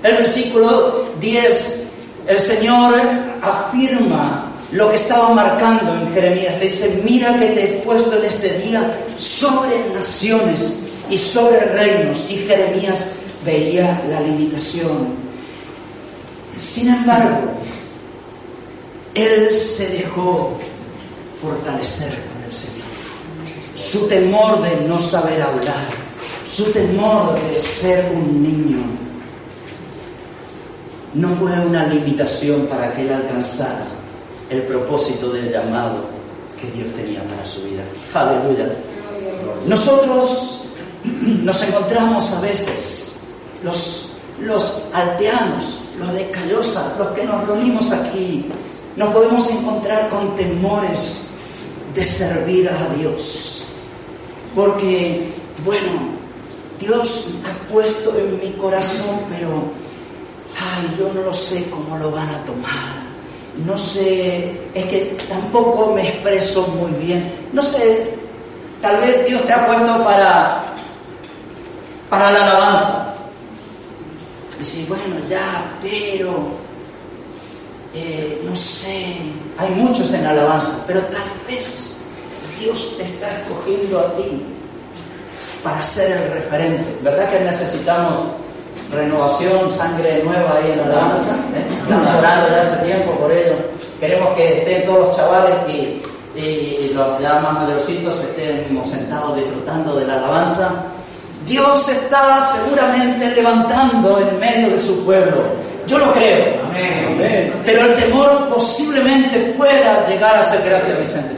El 0.04 0.18
versículo 0.18 1.02
10, 1.18 1.88
el 2.28 2.40
Señor 2.40 2.94
afirma 3.42 4.52
lo 4.70 4.88
que 4.90 4.94
estaba 4.94 5.30
marcando 5.30 5.94
en 5.94 6.14
Jeremías. 6.14 6.60
Dice, 6.60 7.02
mira 7.04 7.36
que 7.36 7.46
te 7.46 7.64
he 7.64 7.78
puesto 7.80 8.16
en 8.16 8.26
este 8.26 8.60
día 8.60 8.96
sobre 9.18 9.92
naciones 9.92 10.84
y 11.10 11.18
sobre 11.18 11.58
reinos. 11.58 12.30
Y 12.30 12.36
Jeremías 12.36 13.06
veía 13.44 14.04
la 14.08 14.20
limitación. 14.20 15.16
Sin 16.56 16.94
embargo, 16.94 17.54
él 19.16 19.52
se 19.52 19.88
dejó 19.88 20.56
fortalecer 21.42 22.10
con 22.10 22.44
el 22.44 22.54
Señor. 22.54 22.85
Su 23.76 24.08
temor 24.08 24.62
de 24.62 24.88
no 24.88 24.98
saber 24.98 25.42
hablar, 25.42 25.88
su 26.46 26.72
temor 26.72 27.34
de 27.34 27.60
ser 27.60 28.10
un 28.14 28.42
niño, 28.42 28.78
no 31.14 31.28
fue 31.30 31.50
una 31.60 31.86
limitación 31.86 32.66
para 32.66 32.92
que 32.92 33.02
él 33.02 33.12
alcanzara 33.12 33.86
el 34.48 34.62
propósito 34.62 35.30
del 35.30 35.50
llamado 35.50 36.04
que 36.60 36.70
Dios 36.70 36.92
tenía 36.92 37.22
para 37.24 37.44
su 37.44 37.62
vida. 37.64 37.82
Aleluya. 38.14 38.68
Nosotros 39.66 40.64
nos 41.04 41.62
encontramos 41.62 42.32
a 42.32 42.40
veces, 42.40 43.20
los, 43.62 44.12
los 44.40 44.84
alteanos, 44.92 45.78
los 45.98 46.12
de 46.14 46.30
Callosa, 46.30 46.94
los 46.98 47.08
que 47.08 47.24
nos 47.24 47.46
reunimos 47.46 47.92
aquí, 47.92 48.46
nos 48.96 49.12
podemos 49.12 49.50
encontrar 49.50 50.08
con 50.08 50.34
temores 50.36 51.28
de 51.94 52.04
servir 52.04 52.68
a 52.68 52.94
Dios. 52.94 53.65
Porque, 54.56 55.32
bueno, 55.64 56.16
Dios 56.80 57.34
ha 57.44 57.72
puesto 57.72 58.18
en 58.18 58.40
mi 58.40 58.50
corazón, 58.54 59.20
pero, 59.30 59.50
ay, 60.58 60.96
yo 60.98 61.12
no 61.12 61.22
lo 61.22 61.32
sé 61.32 61.70
cómo 61.70 61.96
lo 61.96 62.10
van 62.10 62.30
a 62.30 62.44
tomar 62.44 63.06
no 63.64 63.78
sé, 63.78 64.60
es 64.74 64.84
que 64.86 65.16
tampoco 65.28 65.94
me 65.94 66.08
expreso 66.08 66.66
muy 66.68 66.90
bien. 67.04 67.32
No 67.52 67.62
sé, 67.62 68.14
tal 68.82 69.00
vez 69.00 69.26
Dios 69.26 69.42
te 69.46 69.52
ha 69.52 69.66
puesto 69.66 70.04
para, 70.04 70.62
para 72.10 72.32
la 72.32 72.42
alabanza. 72.42 73.14
Y 74.60 74.64
si, 74.64 74.84
bueno, 74.84 75.16
ya, 75.28 75.78
pero, 75.80 76.48
eh, 77.94 78.42
no 78.44 78.54
sé, 78.54 79.16
hay 79.56 79.70
muchos 79.74 80.12
en 80.12 80.26
alabanza, 80.26 80.84
pero 80.86 81.00
tal 81.02 81.30
vez 81.48 81.98
Dios 82.60 82.94
te 82.96 83.04
está 83.04 83.28
escogiendo 83.40 84.00
a 84.00 84.16
ti 84.16 84.42
para 85.62 85.82
ser 85.82 86.16
el 86.16 86.32
referente. 86.32 86.84
¿Verdad 87.02 87.30
que 87.30 87.40
necesitamos 87.40 88.36
renovación, 88.92 89.72
sangre 89.72 90.22
nueva 90.22 90.56
ahí 90.56 90.72
en 90.72 90.78
la 90.78 90.84
alabanza. 90.84 91.34
¿eh? 91.54 91.66
Estamos 91.82 92.14
orando 92.14 92.48
ya 92.48 92.62
hace 92.62 92.84
tiempo 92.84 93.12
por 93.12 93.32
ello. 93.32 93.54
Queremos 94.00 94.34
que 94.36 94.58
estén 94.58 94.84
todos 94.86 95.08
los 95.08 95.16
chavales 95.16 95.54
y, 95.68 96.02
y 96.38 96.92
los 96.94 97.20
ya 97.20 97.40
más 97.40 97.54
mayorcitos 97.54 98.20
estén 98.20 98.68
sentados 98.86 99.36
disfrutando 99.36 99.96
de 99.96 100.06
la 100.06 100.14
alabanza. 100.14 100.70
Dios 101.46 101.88
está 101.88 102.42
seguramente 102.42 103.30
levantando 103.36 104.18
en 104.20 104.38
medio 104.38 104.70
de 104.70 104.80
su 104.80 105.04
pueblo. 105.04 105.42
Yo 105.86 105.98
lo 105.98 106.12
creo. 106.12 106.56
Pero 107.64 107.86
el 107.86 107.94
temor 107.96 108.48
posiblemente 108.52 109.54
pueda 109.56 110.06
llegar 110.08 110.36
a 110.36 110.44
ser, 110.44 110.62
gracias 110.64 110.98
Vicente, 110.98 111.34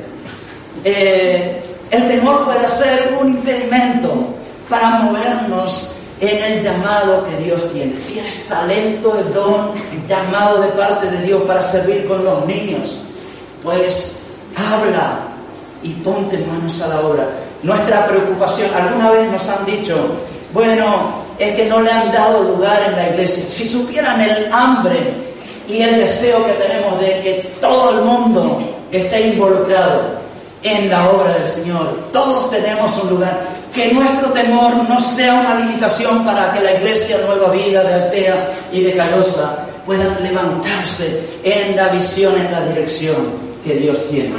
eh, 0.84 1.60
el 1.90 2.08
temor 2.08 2.44
puede 2.44 2.68
ser 2.68 3.16
un 3.20 3.30
impedimento 3.30 4.34
para 4.68 4.90
movernos 5.00 5.94
en 6.20 6.42
el 6.42 6.62
llamado 6.62 7.24
que 7.24 7.44
Dios 7.44 7.72
tiene. 7.72 7.92
Tienes 8.12 8.46
talento, 8.48 9.18
el 9.18 9.32
don, 9.32 9.72
llamado 10.08 10.60
de 10.60 10.68
parte 10.68 11.10
de 11.10 11.22
Dios 11.22 11.42
para 11.44 11.62
servir 11.62 12.06
con 12.06 12.24
los 12.24 12.44
niños. 12.46 13.00
Pues 13.62 14.26
habla 14.56 15.20
y 15.82 15.92
ponte 15.94 16.38
manos 16.38 16.82
a 16.82 16.88
la 16.88 17.00
obra. 17.00 17.28
Nuestra 17.62 18.06
preocupación, 18.06 18.70
alguna 18.74 19.10
vez 19.10 19.30
nos 19.30 19.48
han 19.48 19.64
dicho, 19.64 19.96
bueno, 20.52 21.24
es 21.38 21.54
que 21.54 21.66
no 21.66 21.80
le 21.80 21.90
han 21.90 22.12
dado 22.12 22.42
lugar 22.42 22.80
en 22.88 22.96
la 22.96 23.08
iglesia. 23.10 23.44
Si 23.48 23.68
supieran 23.68 24.20
el 24.20 24.52
hambre 24.52 25.14
y 25.68 25.82
el 25.82 26.00
deseo 26.00 26.44
que 26.46 26.52
tenemos 26.52 27.00
de 27.00 27.20
que 27.20 27.52
todo 27.60 27.98
el 27.98 28.04
mundo 28.04 28.60
esté 28.90 29.28
involucrado 29.28 30.17
en 30.62 30.90
la 30.90 31.08
obra 31.10 31.34
del 31.34 31.46
Señor, 31.46 32.10
todos 32.12 32.50
tenemos 32.50 33.02
un 33.04 33.10
lugar 33.10 33.40
que 33.72 33.92
nuestro 33.92 34.30
temor 34.30 34.88
no 34.88 34.98
sea 34.98 35.34
una 35.34 35.54
limitación 35.54 36.24
para 36.24 36.52
que 36.52 36.60
la 36.60 36.72
iglesia 36.72 37.18
Nueva 37.26 37.50
Vida 37.52 37.84
de 37.84 37.94
Altea 37.94 38.48
y 38.72 38.82
de 38.82 38.92
Calosa 38.92 39.66
puedan 39.86 40.22
levantarse 40.22 41.22
en 41.44 41.76
la 41.76 41.88
visión, 41.88 42.34
en 42.36 42.50
la 42.50 42.60
dirección 42.66 43.48
que 43.64 43.74
Dios 43.74 44.08
tiene. 44.10 44.34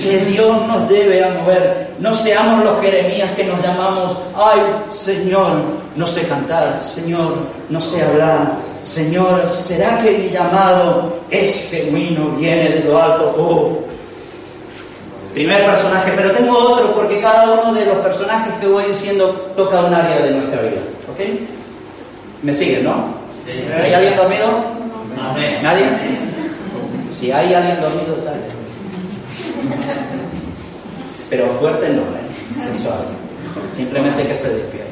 Que 0.00 0.24
Dios 0.24 0.66
nos 0.66 0.88
debe 0.88 1.22
a 1.22 1.30
mover. 1.30 1.90
No 1.98 2.14
seamos 2.14 2.64
los 2.64 2.80
Jeremías 2.80 3.30
que 3.36 3.44
nos 3.44 3.60
llamamos, 3.62 4.16
ay 4.36 4.60
Señor, 4.90 5.52
no 5.96 6.06
sé 6.06 6.26
cantar, 6.26 6.82
Señor, 6.82 7.34
no 7.68 7.80
sé 7.80 8.02
hablar, 8.02 8.58
Señor, 8.84 9.48
¿será 9.50 9.98
que 9.98 10.12
mi 10.12 10.30
llamado 10.30 11.20
es 11.30 11.70
genuino, 11.70 12.30
viene 12.30 12.70
de 12.70 12.84
lo 12.84 13.00
alto? 13.00 13.34
Oh, 13.38 13.89
Primer 15.34 15.64
personaje, 15.64 16.12
pero 16.16 16.32
tengo 16.32 16.58
otro 16.58 16.92
porque 16.92 17.20
cada 17.20 17.52
uno 17.52 17.72
de 17.72 17.86
los 17.86 17.98
personajes 17.98 18.52
que 18.60 18.66
voy 18.66 18.84
diciendo 18.84 19.28
toca 19.56 19.80
un 19.80 19.94
área 19.94 20.18
de 20.24 20.32
nuestra 20.32 20.60
vida. 20.62 20.80
¿Ok? 21.10 21.20
¿Me 22.42 22.52
siguen, 22.52 22.84
no? 22.84 23.14
Sí. 23.44 23.52
¿Hay 23.72 23.94
alguien 23.94 24.16
dormido? 24.16 24.48
¿Nadie? 25.62 25.84
Si 27.12 27.30
hay 27.30 27.54
alguien 27.54 27.80
dormido, 27.80 28.14
tal. 28.24 28.40
Pero 31.28 31.46
fuerte 31.60 31.90
no, 31.90 32.02
¿eh? 32.02 32.64
Sensual. 32.64 32.98
Simplemente 33.72 34.26
que 34.26 34.34
se 34.34 34.48
despierte. 34.48 34.90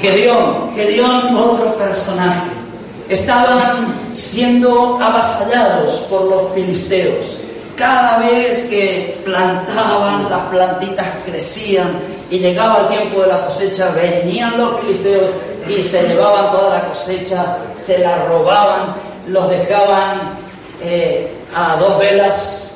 Gedeón, 0.00 0.74
Gedeón, 0.74 1.36
otro 1.36 1.74
personaje. 1.76 2.50
Estaban 3.08 3.86
siendo 4.14 4.98
avasallados 5.00 6.00
por 6.10 6.24
los 6.24 6.52
filisteos. 6.54 7.38
Cada 7.80 8.18
vez 8.18 8.64
que 8.64 9.22
plantaban, 9.24 10.28
las 10.28 10.40
plantitas 10.50 11.06
crecían 11.24 11.88
y 12.30 12.38
llegaba 12.38 12.80
el 12.80 12.88
tiempo 12.88 13.22
de 13.22 13.28
la 13.28 13.46
cosecha, 13.46 13.88
venían 13.92 14.58
los 14.58 14.82
filisteos 14.82 15.30
y 15.66 15.82
se 15.82 16.02
llevaban 16.02 16.52
toda 16.52 16.74
la 16.74 16.84
cosecha, 16.84 17.56
se 17.78 18.00
la 18.00 18.26
robaban, 18.26 18.94
los 19.28 19.48
dejaban 19.48 20.36
eh, 20.82 21.32
a 21.56 21.76
dos 21.76 21.98
velas, 21.98 22.72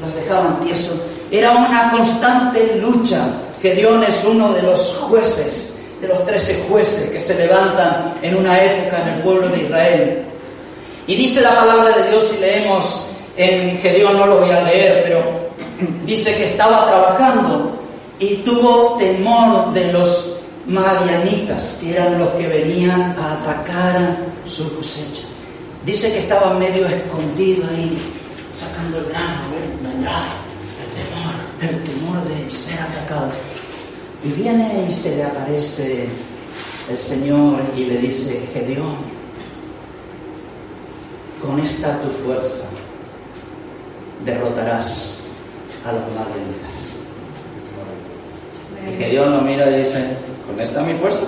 los 0.00 0.14
dejaban 0.14 0.58
tiesos. 0.64 1.00
Era 1.30 1.52
una 1.52 1.90
constante 1.90 2.78
lucha. 2.80 3.28
Gedeón 3.60 4.04
es 4.04 4.24
uno 4.24 4.54
de 4.54 4.62
los 4.62 4.96
jueces, 5.02 5.82
de 6.00 6.08
los 6.08 6.24
trece 6.24 6.64
jueces 6.66 7.10
que 7.10 7.20
se 7.20 7.34
levantan 7.34 8.14
en 8.22 8.34
una 8.34 8.58
época 8.58 9.02
en 9.02 9.08
el 9.08 9.20
pueblo 9.20 9.50
de 9.50 9.64
Israel. 9.64 10.22
Y 11.06 11.14
dice 11.14 11.42
la 11.42 11.54
palabra 11.54 11.94
de 11.94 12.08
Dios, 12.08 12.26
si 12.26 12.40
leemos 12.40 13.15
en 13.36 13.78
Gedeón, 13.78 14.16
no 14.18 14.26
lo 14.26 14.40
voy 14.40 14.50
a 14.50 14.62
leer, 14.62 15.04
pero 15.04 15.22
dice 16.04 16.34
que 16.36 16.46
estaba 16.46 16.86
trabajando 16.86 17.78
y 18.18 18.36
tuvo 18.36 18.96
temor 18.96 19.72
de 19.74 19.92
los 19.92 20.38
madianitas, 20.66 21.80
que 21.82 21.92
eran 21.92 22.18
los 22.18 22.30
que 22.30 22.48
venían 22.48 23.14
a 23.18 23.34
atacar 23.34 24.16
su 24.46 24.74
cosecha. 24.76 25.22
Dice 25.84 26.12
que 26.12 26.20
estaba 26.20 26.54
medio 26.54 26.86
escondido 26.86 27.64
ahí, 27.68 27.96
sacando 28.58 28.98
el 28.98 29.04
grano, 29.06 29.42
el 29.60 29.78
temor, 29.78 31.34
el 31.60 31.84
temor 31.84 32.24
de 32.24 32.50
ser 32.50 32.80
atacado. 32.80 33.30
Y 34.24 34.30
viene 34.30 34.86
y 34.88 34.92
se 34.92 35.16
le 35.16 35.24
aparece 35.24 36.08
el 36.90 36.98
Señor 36.98 37.60
y 37.76 37.84
le 37.84 37.98
dice, 37.98 38.48
Gedeón, 38.52 38.96
con 41.40 41.60
esta 41.60 42.00
tu 42.00 42.08
fuerza 42.08 42.66
derrotarás 44.24 45.24
a 45.84 45.92
los 45.92 46.02
madianitas. 46.14 46.96
Y 48.88 48.96
Gedeón 48.96 49.32
lo 49.32 49.40
mira 49.42 49.68
y 49.70 49.80
dice, 49.80 50.16
¿con 50.46 50.60
esta 50.60 50.82
mi 50.82 50.94
fuerza? 50.94 51.26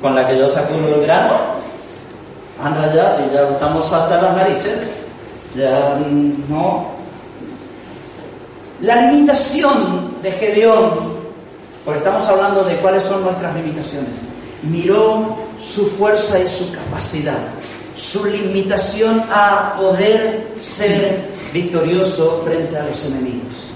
¿Con 0.00 0.14
la 0.14 0.26
que 0.26 0.38
yo 0.38 0.48
sacudo 0.48 0.96
el 0.96 1.02
grano? 1.02 1.34
Anda 2.62 2.92
ya, 2.94 3.10
si 3.10 3.22
ya 3.34 3.48
estamos 3.48 3.92
hasta 3.92 4.22
las 4.22 4.36
narices, 4.36 4.90
ya 5.56 5.98
no. 6.48 6.88
La 8.80 9.10
limitación 9.10 10.14
de 10.22 10.30
Gedeón, 10.30 10.90
porque 11.84 11.98
estamos 11.98 12.28
hablando 12.28 12.64
de 12.64 12.76
cuáles 12.76 13.02
son 13.02 13.24
nuestras 13.24 13.54
limitaciones, 13.54 14.12
miró 14.62 15.36
su 15.60 15.86
fuerza 15.86 16.38
y 16.38 16.46
su 16.46 16.72
capacidad, 16.72 17.38
su 17.96 18.24
limitación 18.26 19.22
a 19.30 19.74
poder 19.78 20.46
ser 20.60 21.33
victorioso 21.54 22.42
frente 22.44 22.76
a 22.76 22.84
los 22.84 23.06
enemigos. 23.06 23.70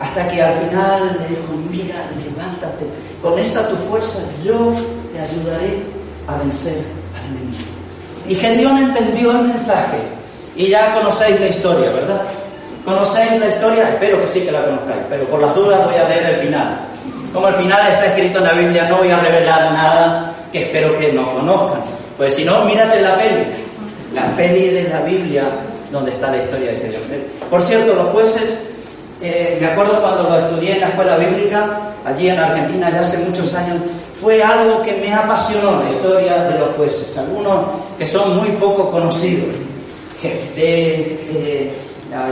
Hasta 0.00 0.28
que 0.28 0.42
al 0.42 0.54
final 0.64 1.16
le 1.20 1.28
dijo, 1.28 1.54
mira, 1.70 2.10
levántate, 2.18 2.86
con 3.22 3.38
esta 3.38 3.68
tu 3.68 3.76
fuerza 3.76 4.18
yo 4.44 4.74
te 5.12 5.20
ayudaré 5.20 5.82
a 6.26 6.38
vencer 6.38 6.82
al 7.16 7.24
enemigo. 7.30 7.64
Y 8.28 8.34
Gedeón 8.34 8.78
entendió 8.78 9.30
el 9.30 9.46
mensaje. 9.46 9.98
Y 10.56 10.70
ya 10.70 10.92
conocéis 10.94 11.38
la 11.38 11.46
historia, 11.46 11.90
¿verdad? 11.90 12.22
¿Conocéis 12.84 13.38
la 13.38 13.48
historia? 13.48 13.88
Espero 13.88 14.20
que 14.20 14.26
sí 14.26 14.40
que 14.40 14.50
la 14.50 14.64
conozcáis, 14.64 15.02
pero 15.08 15.24
por 15.26 15.40
las 15.40 15.54
dudas 15.54 15.84
voy 15.84 15.94
a 15.94 16.08
leer 16.08 16.34
el 16.34 16.46
final. 16.46 16.80
Como 17.32 17.46
el 17.46 17.54
final 17.54 17.92
está 17.92 18.06
escrito 18.06 18.38
en 18.38 18.44
la 18.44 18.52
Biblia, 18.54 18.88
no 18.88 18.98
voy 18.98 19.10
a 19.10 19.20
revelar 19.20 19.72
nada 19.72 20.34
que 20.50 20.64
espero 20.64 20.98
que 20.98 21.12
no 21.12 21.32
conozcan. 21.32 21.80
Pues 22.16 22.34
si 22.34 22.44
no, 22.44 22.64
mírate 22.64 23.00
la 23.02 23.14
peli. 23.14 23.44
La 24.14 24.34
peli 24.34 24.68
de 24.68 24.88
la 24.88 25.00
Biblia 25.02 25.44
donde 25.90 26.12
está 26.12 26.30
la 26.30 26.38
historia 26.38 26.70
de 26.70 26.76
Gedeón. 26.76 27.02
Por 27.50 27.62
cierto, 27.62 27.94
los 27.94 28.08
jueces 28.08 28.68
eh, 29.20 29.58
me 29.60 29.66
acuerdo 29.66 30.00
cuando 30.00 30.22
lo 30.24 30.38
estudié 30.38 30.74
en 30.74 30.80
la 30.80 30.88
escuela 30.88 31.16
bíblica, 31.16 31.94
allí 32.04 32.28
en 32.28 32.38
Argentina, 32.38 32.90
ya 32.90 33.00
hace 33.00 33.18
muchos 33.26 33.52
años, 33.54 33.78
fue 34.20 34.42
algo 34.42 34.82
que 34.82 34.92
me 34.92 35.12
apasionó, 35.12 35.82
la 35.82 35.88
historia 35.88 36.44
de 36.44 36.58
los 36.58 36.70
jueces. 36.76 37.16
Algunos 37.18 37.66
que 37.98 38.06
son 38.06 38.36
muy 38.36 38.48
poco 38.50 38.90
conocidos. 38.90 39.48
Jefté, 40.20 41.18
eh, 41.32 41.72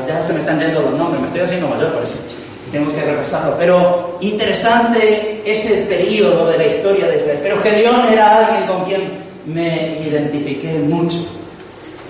ya 0.07 0.23
se 0.23 0.33
me 0.33 0.41
están 0.41 0.61
yendo 0.61 0.83
los 0.83 0.93
nombres, 0.93 1.21
me 1.21 1.27
estoy 1.29 1.43
haciendo 1.43 1.69
mayor 1.69 1.93
por 1.93 2.05
eso. 2.05 2.19
Tengo 2.71 2.93
que 2.93 3.03
repasarlo. 3.03 3.57
Pero 3.59 4.19
interesante 4.21 5.43
ese 5.45 5.87
periodo 5.89 6.49
de 6.49 6.59
la 6.59 6.67
historia 6.67 7.07
de 7.07 7.17
Israel. 7.17 7.41
Pero 7.43 7.59
Gedeón 7.59 8.13
era 8.13 8.47
alguien 8.47 8.67
con 8.67 8.85
quien 8.85 9.27
me 9.47 10.01
identifiqué 10.01 10.79
mucho. 10.81 11.19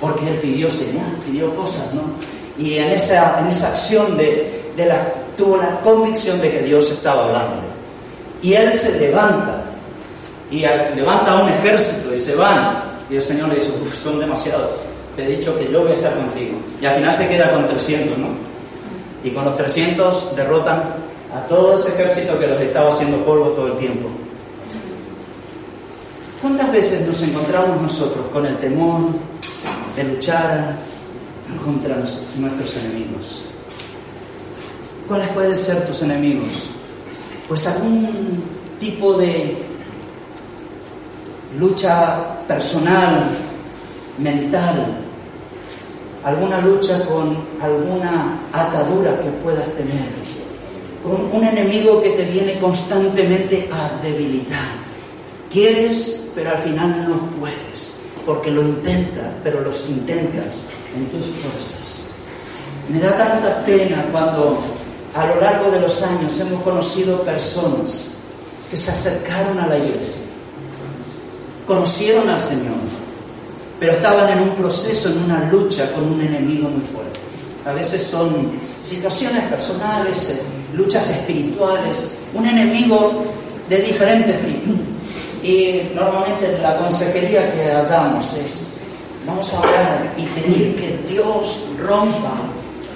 Porque 0.01 0.29
él 0.29 0.39
pidió 0.39 0.71
señal, 0.71 1.19
pidió 1.25 1.55
cosas, 1.55 1.95
¿no? 1.95 2.03
Y 2.59 2.75
en 2.79 2.91
esa, 2.91 3.41
en 3.41 3.49
esa 3.49 3.69
acción 3.69 4.17
de, 4.17 4.73
de 4.77 4.87
la, 4.87 5.13
tuvo 5.37 5.57
la 5.57 5.81
convicción 5.81 6.41
de 6.41 6.51
que 6.51 6.63
Dios 6.63 6.91
estaba 6.91 7.25
hablando. 7.25 7.57
Y 8.43 8.55
él 8.55 8.73
se 8.75 9.01
levanta 9.01 9.65
y 10.51 10.61
levanta 10.95 11.43
un 11.43 11.49
ejército 11.49 12.15
y 12.15 12.19
se 12.19 12.35
van. 12.35 12.85
Y 13.11 13.17
el 13.17 13.23
Señor 13.23 13.49
le 13.49 13.57
dice, 13.57 13.73
Uf, 13.83 14.03
son 14.03 14.19
demasiados. 14.19 14.71
Te 15.15 15.25
he 15.25 15.37
dicho 15.37 15.57
que 15.59 15.71
yo 15.71 15.83
voy 15.83 15.93
a 15.93 15.95
estar 15.95 16.17
contigo. 16.17 16.59
Y 16.81 16.87
al 16.87 16.97
final 16.97 17.15
se 17.15 17.29
queda 17.29 17.53
con 17.53 17.67
300, 17.67 18.19
¿no? 18.19 18.29
Y 19.25 19.31
con 19.31 19.45
los 19.45 19.57
300 19.57 20.37
derrotan 20.37 20.83
a 21.35 21.47
todo 21.49 21.77
ese 21.77 21.89
ejército 21.89 22.39
que 22.39 22.47
los 22.47 22.61
estaba 22.61 22.91
haciendo 22.91 23.19
polvo 23.25 23.49
todo 23.51 23.69
el 23.69 23.77
tiempo. 23.77 24.09
¿Cuántas 26.41 26.71
veces 26.71 27.07
nos 27.07 27.21
encontramos 27.23 27.81
nosotros 27.81 28.27
con 28.33 28.47
el 28.47 28.57
temor 28.59 29.01
de 29.97 30.05
luchar 30.05 30.77
contra 31.65 31.97
nuestros 31.97 32.77
enemigos? 32.77 33.43
¿Cuáles 35.09 35.29
pueden 35.31 35.57
ser 35.57 35.87
tus 35.87 36.03
enemigos? 36.03 36.69
Pues 37.49 37.67
algún 37.67 38.43
tipo 38.79 39.15
de 39.15 39.57
lucha 41.59 42.45
personal, 42.47 43.25
mental, 44.19 44.99
alguna 46.25 46.61
lucha 46.61 47.05
con 47.07 47.39
alguna 47.61 48.41
atadura 48.53 49.19
que 49.21 49.31
puedas 49.45 49.69
tener, 49.75 50.09
con 51.05 51.33
un 51.33 51.45
enemigo 51.45 52.03
que 52.03 52.11
te 52.11 52.25
viene 52.25 52.59
constantemente 52.59 53.71
a 53.73 54.03
debilitar. 54.03 54.85
Quieres, 55.53 56.31
pero 56.35 56.51
al 56.51 56.59
final 56.59 57.07
no 57.09 57.31
puedes, 57.39 58.01
porque 58.27 58.51
lo 58.51 58.61
intentas, 58.63 59.27
pero 59.45 59.61
los 59.61 59.89
intentas 59.89 60.67
en 60.97 61.07
tus 61.07 61.27
fuerzas. 61.37 62.09
Me 62.89 62.99
da 62.99 63.17
tanta 63.17 63.65
pena 63.65 64.05
cuando 64.11 64.59
a 65.15 65.27
lo 65.27 65.41
largo 65.41 65.71
de 65.71 65.81
los 65.81 66.03
años 66.03 66.39
hemos 66.41 66.61
conocido 66.63 67.23
personas 67.23 68.19
que 68.69 68.77
se 68.77 68.91
acercaron 68.91 69.59
a 69.61 69.69
la 69.69 69.79
iglesia, 69.79 70.27
conocieron 71.67 72.29
al 72.29 72.41
Señor, 72.41 72.75
pero 73.79 73.93
estaban 73.93 74.29
en 74.31 74.41
un 74.41 74.57
proceso, 74.57 75.09
en 75.11 75.23
una 75.23 75.49
lucha 75.51 75.93
con 75.93 76.13
un 76.13 76.21
enemigo 76.21 76.69
muy 76.69 76.85
fuerte. 76.85 77.21
A 77.65 77.73
veces 77.73 78.03
son 78.03 78.53
situaciones 78.83 79.45
personales, 79.45 80.31
eh, 80.31 80.43
luchas 80.75 81.11
espirituales, 81.11 82.17
un 82.35 82.47
enemigo 82.47 83.25
de 83.69 83.79
diferentes 83.79 84.45
tipos. 84.45 84.86
Y 85.47 85.93
normalmente 85.95 86.59
la 86.61 86.77
consejería 86.77 87.53
que 87.53 87.69
damos 87.89 88.35
es, 88.35 88.73
vamos 89.25 89.55
a 89.55 89.61
orar 89.61 90.15
y 90.17 90.25
pedir 90.27 90.75
que 90.75 90.99
Dios 91.09 91.61
rompa 91.87 92.33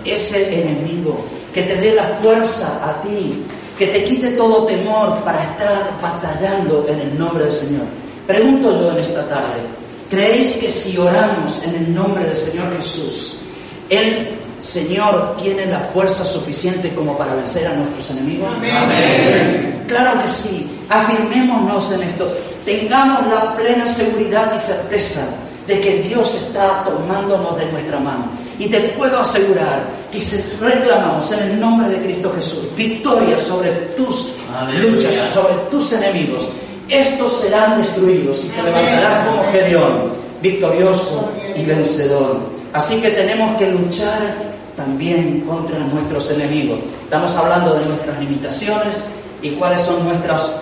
ese 0.05 0.61
enemigo, 0.61 1.25
que 1.55 1.63
te 1.63 1.77
dé 1.77 1.95
la 1.95 2.03
fuerza 2.21 2.81
a 2.85 3.01
ti, 3.03 3.45
que 3.79 3.87
te 3.87 4.03
quite 4.03 4.33
todo 4.33 4.67
temor 4.67 5.23
para 5.23 5.41
estar 5.45 5.93
batallando 6.03 6.87
en 6.89 6.99
el 6.99 7.17
nombre 7.17 7.45
del 7.45 7.53
Señor. 7.53 7.85
Pregunto 8.27 8.81
yo 8.81 8.91
en 8.91 8.99
esta 8.99 9.29
tarde, 9.29 9.61
¿creéis 10.09 10.55
que 10.55 10.69
si 10.71 10.99
oramos 10.99 11.63
en 11.65 11.77
el 11.77 11.95
nombre 11.95 12.25
del 12.25 12.37
Señor 12.37 12.77
Jesús, 12.77 13.43
el 13.89 14.29
Señor 14.61 15.37
tiene 15.41 15.67
la 15.67 15.79
fuerza 15.79 16.25
suficiente 16.25 16.93
como 16.95 17.17
para 17.17 17.37
vencer 17.37 17.69
a 17.69 17.75
nuestros 17.75 18.11
enemigos? 18.11 18.49
Amén. 18.57 19.85
Claro 19.87 20.21
que 20.21 20.29
sí. 20.29 20.70
Afirmémonos 20.91 21.93
en 21.93 22.03
esto. 22.03 22.29
Tengamos 22.65 23.27
la 23.29 23.57
plena 23.57 23.89
seguridad 23.89 24.53
y 24.55 24.59
certeza 24.59 25.23
de 25.69 25.81
que 25.81 26.03
Dios 26.03 26.35
está 26.35 26.83
tomándonos 26.85 27.57
de 27.57 27.71
nuestra 27.71 28.01
mano. 28.01 28.25
Y 28.59 28.67
te 28.67 28.81
puedo 28.99 29.21
asegurar 29.21 29.89
que 30.11 30.19
si 30.19 30.43
reclamamos 30.61 31.31
en 31.31 31.51
el 31.51 31.61
nombre 31.61 31.89
de 31.89 32.03
Cristo 32.03 32.33
Jesús 32.35 32.75
victoria 32.77 33.39
sobre 33.39 33.71
tus 33.97 34.33
luchas, 34.81 35.15
sobre 35.33 35.55
tus 35.71 35.93
enemigos, 35.93 36.49
estos 36.89 37.33
serán 37.35 37.81
destruidos 37.81 38.45
y 38.45 38.49
te 38.49 38.63
levantarás 38.63 39.29
como 39.29 39.45
Gedeón, 39.53 40.13
victorioso 40.43 41.31
y 41.55 41.65
vencedor. 41.65 42.39
Así 42.73 43.01
que 43.01 43.11
tenemos 43.11 43.57
que 43.59 43.71
luchar 43.71 44.35
también 44.77 45.43
contra 45.43 45.79
nuestros 45.79 46.33
enemigos. 46.33 46.81
Estamos 47.05 47.35
hablando 47.37 47.75
de 47.75 47.87
nuestras 47.87 48.19
limitaciones 48.19 49.05
y 49.41 49.51
cuáles 49.51 49.83
son 49.83 50.05
nuestros 50.05 50.53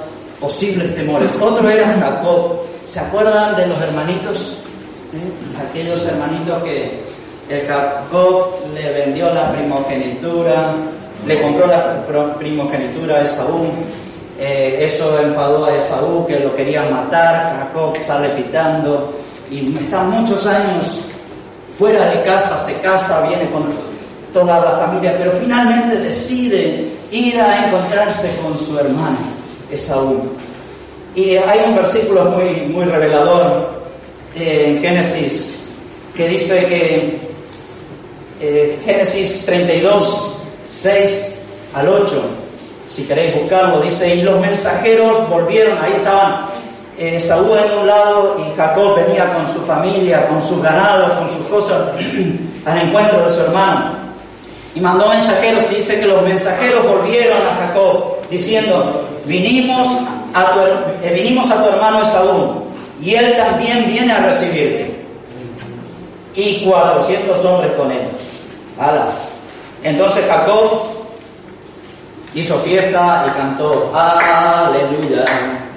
posibles 0.41 0.95
temores. 0.95 1.33
Otro 1.41 1.69
era 1.69 1.87
Jacob. 1.87 2.61
¿Se 2.87 3.01
acuerdan 3.01 3.57
de 3.57 3.67
los 3.67 3.81
hermanitos? 3.81 4.59
aquellos 5.71 6.07
hermanitos 6.07 6.63
que 6.63 7.01
el 7.49 7.67
Jacob 7.67 8.51
le 8.75 8.93
vendió 8.93 9.33
la 9.33 9.53
primogenitura, 9.53 10.75
le 11.27 11.43
compró 11.43 11.67
la 11.67 12.35
primogenitura 12.39 13.17
a 13.17 13.25
Esaú. 13.25 13.69
Eh, 14.39 14.81
eso 14.83 15.19
enfadó 15.21 15.65
a 15.65 15.77
Esaú, 15.77 16.27
que 16.27 16.41
lo 16.41 16.55
quería 16.55 16.83
matar. 16.83 17.57
Jacob 17.59 17.97
sale 18.05 18.29
pitando 18.31 19.15
y 19.51 19.77
está 19.77 20.03
muchos 20.03 20.47
años 20.47 21.07
fuera 21.77 22.11
de 22.11 22.23
casa, 22.23 22.61
se 22.61 22.75
casa, 22.81 23.27
viene 23.29 23.51
con 23.51 23.65
toda 24.33 24.61
la 24.61 24.87
familia, 24.87 25.17
pero 25.17 25.33
finalmente 25.41 25.97
decide 25.97 26.91
ir 27.11 27.41
a 27.41 27.67
encontrarse 27.67 28.37
con 28.43 28.59
su 28.59 28.79
hermano, 28.79 29.17
Esaú. 29.71 30.31
Y 31.15 31.37
hay 31.37 31.61
un 31.67 31.77
versículo 31.77 32.27
muy, 32.27 32.67
muy 32.73 32.85
revelador 32.85 33.71
eh, 34.37 34.67
en 34.69 34.81
Génesis 34.81 35.65
que 36.15 36.29
dice 36.29 36.67
que 36.67 37.19
eh, 38.41 38.79
Génesis 38.85 39.47
32, 39.47 40.39
6 40.71 41.39
al 41.75 41.89
8, 41.89 42.23
si 42.89 43.05
queréis 43.05 43.35
buscarlo, 43.37 43.81
dice, 43.81 44.15
y 44.15 44.23
los 44.23 44.41
mensajeros 44.41 45.29
volvieron, 45.29 45.79
ahí 45.79 45.93
estaban 45.97 46.47
eh, 46.99 47.21
Saúl 47.21 47.57
en 47.59 47.79
un 47.79 47.87
lado 47.87 48.37
y 48.39 48.57
Jacob 48.57 48.97
venía 48.97 49.33
con 49.33 49.47
su 49.53 49.61
familia, 49.61 50.27
con 50.27 50.43
sus 50.43 50.61
ganados, 50.63 51.13
con 51.19 51.31
sus 51.31 51.47
cosas, 51.47 51.79
al 52.65 52.79
encuentro 52.79 53.25
de 53.25 53.35
su 53.35 53.41
hermano. 53.43 53.93
Y 54.75 54.81
mandó 54.81 55.09
mensajeros 55.09 55.71
y 55.73 55.77
dice 55.77 56.01
que 56.01 56.07
los 56.07 56.23
mensajeros 56.23 56.85
volvieron 56.85 57.39
a 57.39 57.67
Jacob 57.67 58.17
diciendo, 58.31 59.05
vinimos 59.29 59.89
a 60.35 60.55
tu, 60.55 60.61
eh, 61.07 61.13
vinimos 61.15 61.51
a 61.51 61.63
tu 61.63 61.69
hermano 61.69 62.03
Esaú 62.03 62.65
y 63.01 63.15
él 63.15 63.37
también 63.37 63.87
viene 63.87 64.13
a 64.13 64.27
recibirte. 64.27 64.99
Y 66.35 66.65
400 66.65 67.45
hombres 67.45 67.73
con 67.73 67.93
él. 67.93 68.03
Entonces 69.83 70.25
Jacob 70.27 70.83
hizo 72.35 72.59
fiesta 72.61 73.27
y 73.27 73.31
cantó, 73.39 73.93
aleluya, 73.95 75.25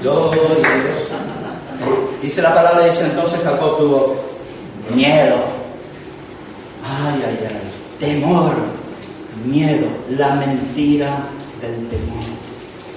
gloria 0.02 0.42
a 0.42 0.84
Dios. 0.84 1.02
Dice 2.22 2.42
la 2.42 2.54
palabra, 2.54 2.86
dice 2.86 3.04
entonces 3.06 3.42
Jacob 3.44 3.78
tuvo 3.78 4.16
miedo. 4.94 5.36
Ay, 6.84 7.24
ay, 7.28 7.48
ay. 7.50 7.72
Temor, 8.00 8.54
miedo, 9.46 9.88
la 10.10 10.36
mentira 10.36 11.10
del 11.62 11.88
temor. 11.88 12.41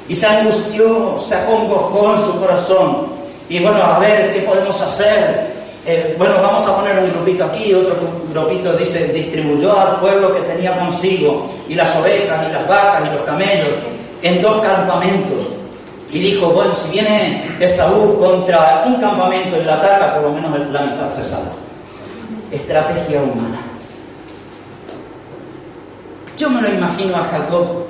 Y 0.09 0.15
se 0.15 0.27
angustió, 0.27 1.19
se 1.19 1.35
acongojó 1.35 2.15
en 2.15 2.21
su 2.21 2.41
corazón. 2.41 3.07
Y 3.49 3.61
bueno, 3.61 3.83
a 3.83 3.99
ver, 3.99 4.33
¿qué 4.33 4.41
podemos 4.41 4.81
hacer? 4.81 5.55
Eh, 5.87 6.15
bueno, 6.19 6.41
vamos 6.41 6.67
a 6.67 6.77
poner 6.77 6.99
un 6.99 7.11
grupito 7.11 7.45
aquí, 7.45 7.75
otro 7.75 7.95
grupito 8.33 8.73
dice, 8.73 9.13
distribuyó 9.13 9.79
al 9.79 9.97
pueblo 10.01 10.35
que 10.35 10.41
tenía 10.41 10.79
consigo, 10.79 11.47
y 11.69 11.75
las 11.75 11.95
ovejas, 11.97 12.49
y 12.49 12.53
las 12.53 12.67
vacas, 12.67 13.03
y 13.07 13.15
los 13.15 13.23
camellos, 13.23 13.69
en 14.23 14.41
dos 14.41 14.63
campamentos. 14.63 15.47
Y 16.11 16.21
dijo, 16.21 16.51
bueno, 16.51 16.75
si 16.75 16.93
viene 16.93 17.57
Esaú 17.61 18.19
contra 18.19 18.85
un 18.87 18.97
campamento 19.01 19.57
y 19.61 19.65
la 19.65 19.75
ataca, 19.75 20.15
por 20.15 20.25
lo 20.25 20.31
menos 20.31 20.59
la 20.71 20.83
mitad 20.83 21.13
se 21.13 21.25
salva. 21.25 21.53
Estrategia 22.51 23.21
humana. 23.21 23.61
Yo 26.39 26.51
me 26.51 26.63
lo 26.63 26.69
imagino 26.69 27.17
a 27.17 27.25
Jacob, 27.25 27.87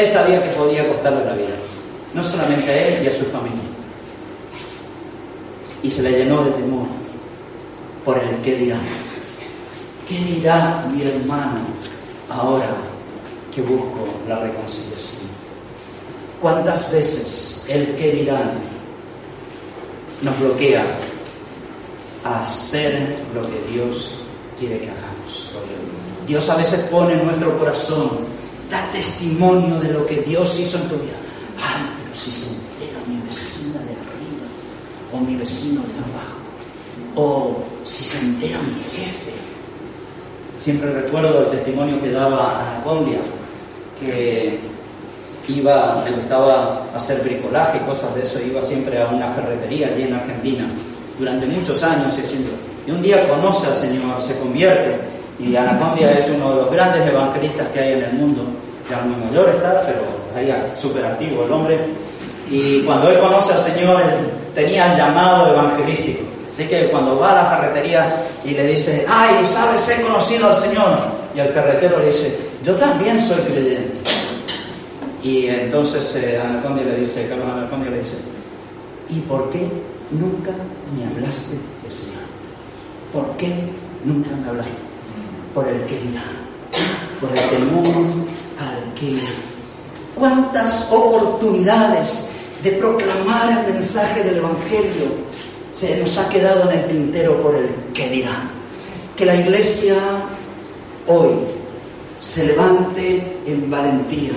él 0.00 0.06
sabía 0.06 0.42
que 0.42 0.50
podía 0.50 0.88
costarle 0.88 1.24
la 1.24 1.32
vida, 1.32 1.56
no 2.14 2.24
solamente 2.24 2.70
a 2.70 2.88
él 2.88 3.04
y 3.04 3.08
a 3.08 3.12
su 3.12 3.24
familia. 3.26 3.60
Y 5.82 5.90
se 5.90 6.02
le 6.02 6.12
llenó 6.12 6.44
de 6.44 6.50
temor 6.52 6.86
por 8.04 8.18
el 8.18 8.36
que 8.42 8.56
dirá. 8.56 8.78
¿Qué 10.08 10.16
dirá 10.16 10.86
mi 10.92 11.02
hermano 11.02 11.60
ahora 12.28 12.76
que 13.54 13.62
busco 13.62 14.06
la 14.28 14.40
reconciliación? 14.40 15.28
¿Cuántas 16.40 16.90
veces 16.90 17.66
el 17.68 17.94
que 17.96 18.12
dirá 18.12 18.52
nos 20.22 20.38
bloquea 20.38 20.84
a 22.24 22.46
hacer 22.46 23.16
lo 23.34 23.42
que 23.42 23.72
Dios 23.72 24.22
quiere 24.58 24.80
que 24.80 24.90
hagamos? 24.90 25.54
Dios 26.26 26.48
a 26.48 26.56
veces 26.56 26.88
pone 26.90 27.14
en 27.14 27.26
nuestro 27.26 27.58
corazón, 27.58 28.39
da 28.70 28.90
testimonio 28.92 29.80
de 29.80 29.92
lo 29.92 30.06
que 30.06 30.22
Dios 30.22 30.58
hizo 30.60 30.78
en 30.78 30.84
tu 30.84 30.94
vida. 30.96 31.18
Ay, 31.58 31.82
pero 32.02 32.14
si 32.14 32.30
se 32.30 32.54
entera 32.54 33.00
mi 33.06 33.20
vecina 33.26 33.80
de 33.80 33.92
arriba 33.92 34.46
o 35.12 35.18
mi 35.18 35.36
vecino 35.36 35.82
de 35.82 35.98
abajo, 35.98 36.38
o 37.16 37.64
si 37.84 38.04
se 38.04 38.24
entera 38.24 38.58
mi 38.62 38.80
jefe. 38.80 39.32
Siempre 40.56 40.92
recuerdo 40.92 41.40
el 41.40 41.46
testimonio 41.46 42.00
que 42.00 42.12
daba 42.12 42.70
Anacondia, 42.72 43.18
que 43.98 44.58
iba, 45.48 46.04
le 46.04 46.12
gustaba 46.12 46.86
hacer 46.94 47.22
bricolaje 47.22 47.78
y 47.78 47.86
cosas 47.86 48.14
de 48.14 48.22
eso, 48.22 48.38
iba 48.40 48.62
siempre 48.62 49.02
a 49.02 49.08
una 49.08 49.32
ferretería 49.32 49.88
allí 49.88 50.04
en 50.04 50.14
Argentina, 50.14 50.68
durante 51.18 51.46
muchos 51.46 51.82
años 51.82 52.16
haciendo. 52.16 52.50
Y 52.86 52.90
un 52.92 53.02
día 53.02 53.28
conoce 53.28 53.66
al 53.66 53.74
Señor, 53.74 54.20
se 54.20 54.38
convierte, 54.38 54.98
y 55.42 55.56
Anacondia 55.56 56.12
es 56.18 56.28
uno 56.28 56.50
de 56.50 56.56
los 56.56 56.70
grandes 56.70 57.08
evangelistas 57.08 57.68
que 57.68 57.80
hay 57.80 57.92
en 57.94 58.04
el 58.04 58.12
mundo, 58.12 58.42
ya 58.90 59.00
muy 59.00 59.16
mayor 59.24 59.48
está, 59.48 59.82
pero 59.86 60.02
ahí 60.36 60.52
súper 60.76 61.04
activo 61.06 61.44
el 61.44 61.52
hombre. 61.52 61.78
Y 62.50 62.82
cuando 62.82 63.08
él 63.10 63.18
conoce 63.20 63.54
al 63.54 63.60
Señor, 63.60 64.02
él 64.02 64.30
tenía 64.54 64.92
el 64.92 64.98
llamado 64.98 65.52
evangelístico. 65.52 66.24
Así 66.52 66.66
que 66.66 66.88
cuando 66.88 67.18
va 67.18 67.30
a 67.32 67.42
la 67.42 67.56
ferretería 67.56 68.16
y 68.44 68.50
le 68.50 68.66
dice, 68.66 69.06
ay, 69.08 69.46
sabes, 69.46 69.88
he 69.88 70.02
conocido 70.02 70.48
al 70.48 70.54
Señor. 70.54 70.98
Y 71.34 71.40
el 71.40 71.48
ferretero 71.48 71.98
le 72.00 72.06
dice, 72.06 72.50
yo 72.64 72.74
también 72.74 73.20
soy 73.20 73.38
creyente. 73.38 73.98
Y 75.22 75.46
entonces 75.46 76.16
eh, 76.16 76.40
Anacondia 76.42 76.84
le 76.84 76.96
dice, 76.96 77.28
Carlos 77.28 77.46
Anacondia 77.56 77.90
le 77.90 77.98
dice, 77.98 78.16
¿y 79.08 79.20
por 79.20 79.48
qué 79.50 79.60
nunca 80.10 80.50
me 80.96 81.04
hablaste 81.06 81.52
del 81.82 81.94
Señor? 81.94 82.24
¿Por 83.12 83.36
qué 83.36 83.52
nunca 84.04 84.30
me 84.34 84.48
hablaste? 84.48 84.89
Por 85.54 85.66
el 85.66 85.84
que 85.86 85.98
dirá, 85.98 86.22
por 87.20 87.30
el 87.36 87.50
temor 87.50 88.06
al 88.58 88.94
que. 88.94 89.18
¿Cuántas 90.14 90.92
oportunidades 90.92 92.30
de 92.62 92.72
proclamar 92.72 93.66
el 93.66 93.74
mensaje 93.74 94.22
del 94.22 94.36
Evangelio 94.36 95.06
se 95.72 95.98
nos 95.98 96.18
ha 96.18 96.28
quedado 96.28 96.70
en 96.70 96.78
el 96.78 96.86
tintero 96.88 97.40
por 97.42 97.54
el 97.54 97.68
que 97.94 98.08
dirá. 98.08 98.50
Que 99.16 99.24
la 99.24 99.36
iglesia 99.36 99.94
hoy 101.06 101.30
se 102.18 102.48
levante 102.48 103.38
en 103.46 103.70
valentía 103.70 104.32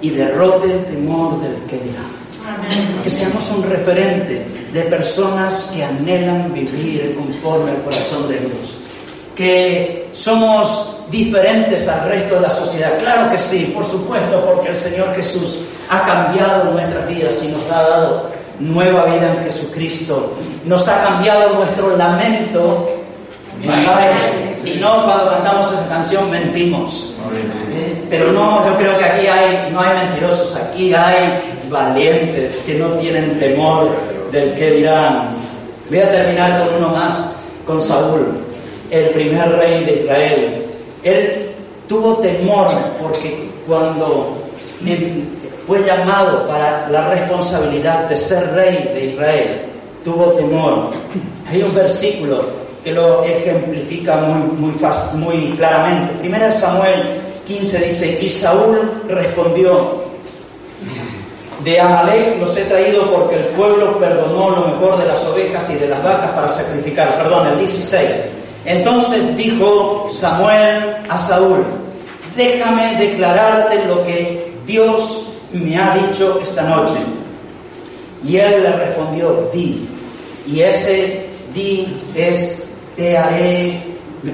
y 0.00 0.10
derrote 0.10 0.72
el 0.72 0.84
temor 0.86 1.40
del 1.40 1.56
que 1.68 1.78
dirá. 1.78 3.02
Que 3.02 3.10
seamos 3.10 3.50
un 3.50 3.64
referente 3.64 4.46
de 4.72 4.82
personas 4.82 5.72
que 5.74 5.84
anhelan 5.84 6.54
vivir 6.54 7.14
conforme 7.16 7.70
al 7.70 7.82
corazón 7.82 8.28
de 8.28 8.38
Dios. 8.38 8.77
Que 9.38 10.10
somos 10.12 10.98
diferentes 11.10 11.88
al 11.88 12.08
resto 12.08 12.34
de 12.34 12.40
la 12.40 12.50
sociedad. 12.50 12.98
Claro 12.98 13.30
que 13.30 13.38
sí, 13.38 13.72
por 13.74 13.84
supuesto, 13.84 14.44
porque 14.44 14.70
el 14.70 14.76
Señor 14.76 15.14
Jesús 15.14 15.60
ha 15.88 16.02
cambiado 16.02 16.72
nuestras 16.72 17.08
vidas 17.08 17.42
y 17.44 17.48
nos 17.48 17.70
ha 17.70 17.82
dado 17.82 18.30
nueva 18.58 19.04
vida 19.04 19.32
en 19.32 19.44
Jesucristo. 19.44 20.34
Nos 20.64 20.88
ha 20.88 21.02
cambiado 21.02 21.54
nuestro 21.54 21.96
lamento. 21.96 22.90
Si 24.60 24.74
no, 24.74 25.04
cuando 25.04 25.30
cantamos 25.30 25.72
esa 25.72 25.88
canción 25.88 26.30
mentimos. 26.30 27.14
Eh, 27.72 28.06
pero 28.10 28.32
no, 28.32 28.66
yo 28.66 28.76
creo 28.76 28.98
que 28.98 29.04
aquí 29.04 29.26
hay, 29.26 29.70
no 29.72 29.80
hay 29.80 29.96
mentirosos, 30.06 30.56
aquí 30.56 30.94
hay 30.94 31.40
valientes 31.70 32.62
que 32.66 32.74
no 32.74 32.88
tienen 32.94 33.38
temor 33.38 33.90
del 34.32 34.54
que 34.54 34.70
dirán. 34.72 35.30
Voy 35.88 36.00
a 36.00 36.10
terminar 36.10 36.64
con 36.64 36.76
uno 36.76 36.88
más, 36.90 37.36
con 37.66 37.80
Saúl, 37.80 38.44
el 38.90 39.10
primer 39.10 39.56
rey 39.56 39.84
de 39.84 40.02
Israel. 40.02 40.64
Él 41.02 41.50
tuvo 41.88 42.16
temor 42.16 42.68
porque 43.00 43.48
cuando 43.66 44.36
fue 45.66 45.82
llamado 45.84 46.46
para 46.46 46.88
la 46.88 47.10
responsabilidad 47.10 48.08
de 48.08 48.16
ser 48.16 48.52
rey 48.54 48.90
de 48.94 49.04
Israel, 49.12 49.62
tuvo 50.04 50.32
temor. 50.32 50.90
Hay 51.48 51.62
un 51.62 51.74
versículo 51.74 52.44
que 52.82 52.92
lo 52.92 53.24
ejemplifica 53.24 54.16
muy, 54.16 54.48
muy, 54.58 54.72
fácil, 54.72 55.20
muy 55.20 55.52
claramente. 55.56 56.14
Primera 56.20 56.52
Samuel 56.52 57.20
15 57.46 57.78
dice, 57.84 58.18
y 58.22 58.28
Saúl 58.28 58.78
respondió, 59.08 60.08
de 61.64 61.80
Amalek 61.80 62.38
los 62.38 62.56
he 62.56 62.62
traído 62.62 63.10
porque 63.10 63.34
el 63.34 63.44
pueblo 63.46 63.98
perdonó 63.98 64.50
lo 64.50 64.68
mejor 64.68 64.98
de 64.98 65.06
las 65.06 65.24
ovejas 65.26 65.68
y 65.70 65.74
de 65.74 65.88
las 65.88 66.02
vacas 66.02 66.30
para 66.30 66.48
sacrificar. 66.48 67.18
Perdón, 67.18 67.48
el 67.48 67.58
16. 67.58 68.37
Entonces 68.64 69.36
dijo 69.36 70.08
Samuel 70.12 70.96
a 71.08 71.18
Saúl, 71.18 71.64
déjame 72.36 72.96
declararte 72.96 73.86
lo 73.86 74.04
que 74.04 74.52
Dios 74.66 75.32
me 75.52 75.76
ha 75.78 75.94
dicho 75.94 76.38
esta 76.42 76.62
noche. 76.62 76.98
Y 78.24 78.36
él 78.36 78.62
le 78.62 78.72
respondió, 78.72 79.48
di. 79.52 79.88
Y 80.46 80.60
ese 80.60 81.26
di 81.54 81.86
es 82.14 82.64
te 82.96 83.16
haré 83.16 83.80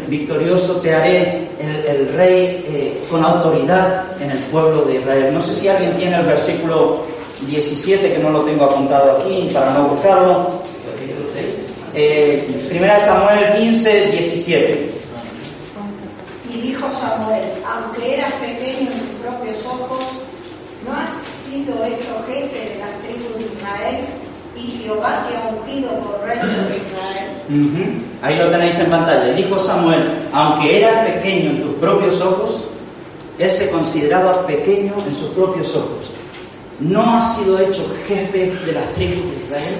victorioso, 0.09 0.81
te 0.81 0.95
haré 0.95 1.49
el, 1.87 2.09
rey 2.17 2.65
eh, 2.69 3.03
con 3.11 3.23
autoridad 3.25 4.05
en 4.21 4.31
el 4.31 4.39
pueblo 4.39 4.83
de 4.85 4.97
Israel. 4.97 5.35
No 5.35 5.43
sé 5.43 5.55
si 5.55 5.69
alguien 5.69 5.93
tiene 5.97 6.17
el 6.17 6.27
versículo 6.27 7.03
17 7.47 8.15
que 8.15 8.19
no 8.19 8.31
lo 8.31 8.41
tengo 8.41 8.65
apuntado 8.65 9.19
aquí 9.19 9.51
para 9.53 9.75
no 9.75 9.89
buscarlo. 9.89 10.64
Eh, 11.95 12.67
primera 12.69 12.99
Samuel 12.99 13.55
15, 13.55 14.11
17. 14.11 14.91
Y 16.53 16.61
dijo 16.61 16.91
Samuel, 16.91 17.43
aunque 17.65 18.15
eras 18.15 18.33
pequeño 18.35 18.91
en 18.91 18.99
tus 18.99 19.21
propios 19.23 19.65
ojos, 19.67 20.05
no 20.85 20.93
has 20.93 21.11
sido 21.49 21.85
hecho 21.85 22.25
jefe 22.27 22.75
de 22.75 22.79
las 22.81 23.01
tribus 23.03 23.39
de 23.39 23.55
Israel, 23.55 23.99
y 24.57 24.83
Jehová 24.83 25.27
te 25.29 25.37
ha 25.37 25.49
ungido 25.49 25.91
por 26.01 26.21
rey 26.27 26.39
sobre 26.41 26.77
Israel. 26.77 27.35
Ujú. 27.49 28.03
Ahí 28.23 28.39
lo 28.39 28.51
tenéis 28.51 28.79
en 28.79 28.87
pantalla. 28.87 29.33
Dijo 29.35 29.59
Samuel, 29.59 30.03
aunque 30.33 30.79
era 30.79 31.05
pequeño 31.05 31.51
en 31.51 31.63
tus 31.63 31.75
propios 31.75 32.21
ojos, 32.21 32.65
él 33.39 33.51
se 33.51 33.71
consideraba 33.71 34.47
pequeño 34.47 34.95
en 35.07 35.15
sus 35.15 35.29
propios 35.31 35.75
ojos. 35.75 36.11
No 36.81 37.19
ha 37.19 37.35
sido 37.35 37.59
hecho 37.59 37.85
jefe 38.07 38.53
de 38.67 38.73
las 38.73 38.93
tribus 38.95 39.31
de 39.31 39.45
Israel. 39.45 39.75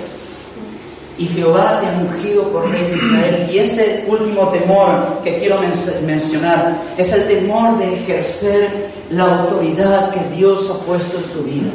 Y 1.17 1.27
Jehová 1.29 1.79
te 1.81 1.87
ha 1.87 1.99
ungido 2.01 2.43
por 2.51 2.69
rey 2.71 2.83
de 2.91 2.97
Israel. 2.97 3.49
Y 3.53 3.59
este 3.59 4.05
último 4.09 4.49
temor 4.49 5.21
que 5.23 5.39
quiero 5.39 5.61
men- 5.61 5.73
mencionar 6.07 6.75
es 6.99 7.13
el 7.13 7.29
temor 7.29 7.79
de 7.79 7.95
ejercer 7.95 8.91
la 9.11 9.25
autoridad 9.25 10.11
que 10.11 10.21
Dios 10.37 10.71
ha 10.71 10.85
puesto 10.87 11.19
en 11.19 11.25
tu 11.25 11.43
vida. 11.45 11.71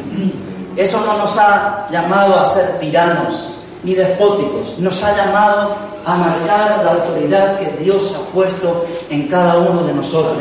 Eso 0.75 1.01
no 1.05 1.17
nos 1.17 1.37
ha 1.37 1.87
llamado 1.91 2.37
a 2.39 2.45
ser 2.45 2.79
tiranos 2.79 3.53
ni 3.83 3.93
despóticos, 3.95 4.77
nos 4.79 5.01
ha 5.03 5.15
llamado 5.15 5.75
a 6.05 6.15
marcar 6.15 6.81
la 6.83 6.91
autoridad 6.91 7.57
que 7.59 7.81
Dios 7.83 8.13
ha 8.15 8.33
puesto 8.33 8.85
en 9.09 9.27
cada 9.29 9.57
uno 9.57 9.83
de 9.85 9.93
nosotros. 9.93 10.37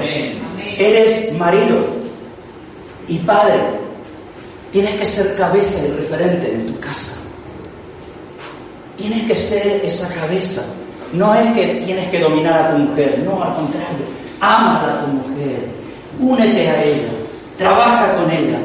Eres 0.77 1.33
marido 1.39 1.77
y 3.07 3.19
padre, 3.19 3.55
tienes 4.73 4.95
que 4.97 5.07
ser 5.07 5.37
cabeza 5.37 5.87
y 5.87 5.91
referente 6.01 6.53
en 6.53 6.67
tu 6.67 6.81
casa. 6.81 7.13
Tienes 8.99 9.27
que 9.27 9.35
ser 9.35 9.81
esa 9.85 10.13
cabeza. 10.13 10.63
No 11.13 11.33
es 11.35 11.53
que 11.55 11.83
tienes 11.87 12.09
que 12.09 12.21
dominar 12.21 12.61
a 12.61 12.71
tu 12.73 12.79
mujer, 12.79 13.23
no, 13.25 13.43
al 13.43 13.55
contrario. 13.55 14.05
Ama 14.41 14.83
a 14.83 15.05
tu 15.05 15.13
mujer, 15.13 15.69
únete 16.19 16.69
a 16.69 16.85
ella, 16.85 17.09
trabaja 17.57 18.17
con 18.17 18.31
ella. 18.31 18.59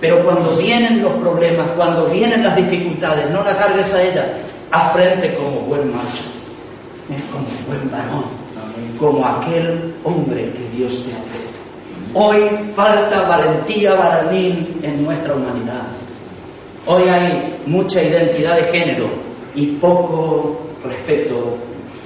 Pero 0.00 0.22
cuando 0.24 0.56
vienen 0.56 1.02
los 1.02 1.12
problemas, 1.14 1.66
cuando 1.74 2.06
vienen 2.06 2.44
las 2.44 2.54
dificultades, 2.54 3.30
no 3.30 3.42
la 3.42 3.56
cargues 3.56 3.92
a 3.94 4.02
ella, 4.02 4.38
haz 4.70 4.92
frente 4.92 5.34
como 5.34 5.62
buen 5.62 5.90
macho, 5.90 6.22
¿eh? 7.10 7.20
como 7.32 7.46
buen 7.66 7.90
varón, 7.90 8.24
como 8.98 9.26
aquel 9.26 9.94
hombre 10.04 10.52
que 10.52 10.76
Dios 10.76 11.04
te 11.04 11.14
ha 11.14 11.18
puesto. 11.18 11.48
Hoy 12.14 12.48
falta 12.76 13.22
valentía 13.22 13.94
varonil 13.94 14.78
en 14.82 15.04
nuestra 15.04 15.34
humanidad. 15.34 15.82
Hoy 16.86 17.08
hay 17.08 17.58
mucha 17.66 18.00
identidad 18.02 18.54
de 18.54 18.62
género 18.64 19.27
y 19.58 19.66
poco 19.80 20.56
respeto 20.84 21.56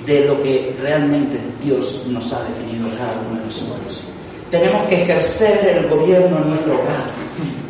de 0.06 0.24
lo 0.24 0.42
que 0.42 0.74
realmente 0.80 1.38
Dios 1.62 2.06
nos 2.08 2.32
ha 2.32 2.42
definido 2.44 2.88
cada 2.96 3.12
uno 3.28 3.40
de 3.40 3.46
nosotros. 3.46 4.08
Tenemos 4.50 4.88
que 4.88 5.02
ejercer 5.02 5.78
el 5.78 5.88
gobierno 5.88 6.38
en 6.38 6.48
nuestro 6.48 6.72
hogar, 6.72 7.04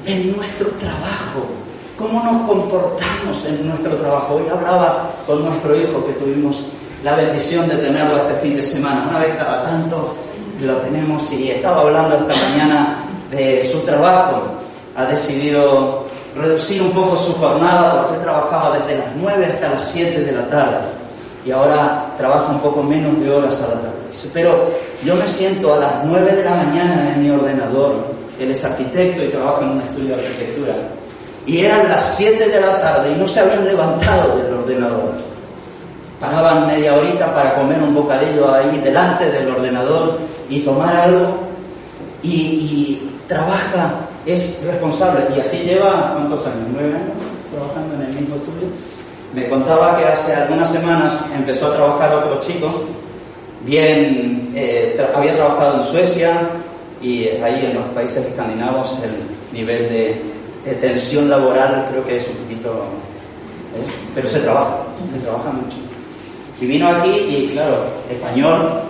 en 0.06 0.36
nuestro 0.36 0.68
trabajo. 0.70 1.46
¿Cómo 1.98 2.22
nos 2.22 2.48
comportamos 2.48 3.44
en 3.46 3.68
nuestro 3.68 3.96
trabajo? 3.96 4.36
Hoy 4.36 4.48
hablaba 4.48 5.10
con 5.26 5.44
nuestro 5.44 5.76
hijo 5.76 6.06
que 6.06 6.12
tuvimos 6.12 6.68
la 7.02 7.16
bendición 7.16 7.68
de 7.68 7.76
tenerlo 7.76 8.16
este 8.18 8.34
fin 8.34 8.56
de 8.56 8.62
semana. 8.62 9.08
Una 9.10 9.18
vez 9.18 9.34
cada 9.36 9.64
tanto 9.64 10.14
lo 10.62 10.76
tenemos 10.76 11.32
y 11.32 11.50
estaba 11.50 11.82
hablando 11.82 12.18
esta 12.18 12.48
mañana 12.48 13.04
de 13.32 13.60
su 13.62 13.80
trabajo. 13.80 14.42
Ha 14.94 15.06
decidido 15.06 16.01
reducir 16.36 16.82
un 16.82 16.92
poco 16.92 17.16
su 17.16 17.34
jornada 17.34 18.02
porque 18.02 18.22
trabajaba 18.22 18.78
desde 18.78 18.98
las 18.98 19.08
9 19.16 19.46
hasta 19.46 19.68
las 19.70 19.82
7 19.82 20.20
de 20.20 20.32
la 20.32 20.48
tarde 20.48 21.02
y 21.44 21.50
ahora 21.50 22.06
trabaja 22.16 22.52
un 22.52 22.60
poco 22.60 22.82
menos 22.82 23.20
de 23.20 23.30
horas 23.30 23.60
a 23.62 23.74
la 23.74 23.80
tarde. 23.80 24.30
Pero 24.32 24.70
yo 25.04 25.16
me 25.16 25.26
siento 25.26 25.74
a 25.74 25.78
las 25.78 26.04
9 26.04 26.32
de 26.32 26.44
la 26.44 26.54
mañana 26.54 27.12
en 27.14 27.22
mi 27.22 27.30
ordenador. 27.30 27.94
Él 28.38 28.50
es 28.50 28.64
arquitecto 28.64 29.24
y 29.24 29.28
trabaja 29.28 29.62
en 29.62 29.70
un 29.70 29.80
estudio 29.80 30.16
de 30.16 30.22
arquitectura. 30.22 30.74
Y 31.46 31.64
eran 31.64 31.88
las 31.88 32.16
7 32.16 32.48
de 32.48 32.60
la 32.60 32.80
tarde 32.80 33.12
y 33.12 33.18
no 33.18 33.26
se 33.26 33.40
habían 33.40 33.64
levantado 33.64 34.38
del 34.38 34.54
ordenador. 34.54 35.12
Paraban 36.20 36.68
media 36.68 36.94
horita 36.94 37.34
para 37.34 37.56
comer 37.56 37.82
un 37.82 37.94
bocadillo 37.94 38.54
ahí 38.54 38.80
delante 38.82 39.28
del 39.28 39.50
ordenador 39.50 40.18
y 40.48 40.60
tomar 40.60 40.94
algo. 40.94 41.38
Y, 42.22 42.30
y 42.30 43.10
trabaja, 43.26 44.01
es 44.26 44.64
responsable. 44.66 45.20
Y 45.36 45.40
así 45.40 45.58
lleva, 45.64 46.12
¿cuántos 46.14 46.40
años? 46.46 46.68
¿Nueve 46.72 46.94
años 46.94 47.12
trabajando 47.54 47.94
en 47.96 48.02
el 48.02 48.08
mismo 48.20 48.36
estudio? 48.36 48.68
Me 49.34 49.48
contaba 49.48 49.96
que 49.98 50.04
hace 50.04 50.34
algunas 50.34 50.70
semanas 50.70 51.30
empezó 51.34 51.68
a 51.68 51.74
trabajar 51.76 52.14
otro 52.14 52.38
chico, 52.40 52.84
bien, 53.64 54.52
eh, 54.54 54.94
tra- 54.98 55.16
había 55.16 55.34
trabajado 55.36 55.76
en 55.78 55.82
Suecia 55.84 56.32
y 57.00 57.28
ahí 57.28 57.66
en 57.66 57.74
los 57.74 57.84
países 57.94 58.26
escandinavos 58.26 58.98
el 59.02 59.56
nivel 59.56 59.88
de, 59.88 60.22
de 60.64 60.74
tensión 60.80 61.30
laboral 61.30 61.86
creo 61.90 62.04
que 62.04 62.16
es 62.16 62.28
un 62.28 62.34
poquito, 62.36 62.68
¿eh? 63.78 63.82
pero 64.14 64.28
se 64.28 64.40
trabaja, 64.40 64.78
se 65.12 65.20
trabaja 65.20 65.50
mucho. 65.50 65.76
Y 66.60 66.66
vino 66.66 66.86
aquí 66.88 67.10
y 67.10 67.50
claro, 67.54 67.84
español, 68.10 68.80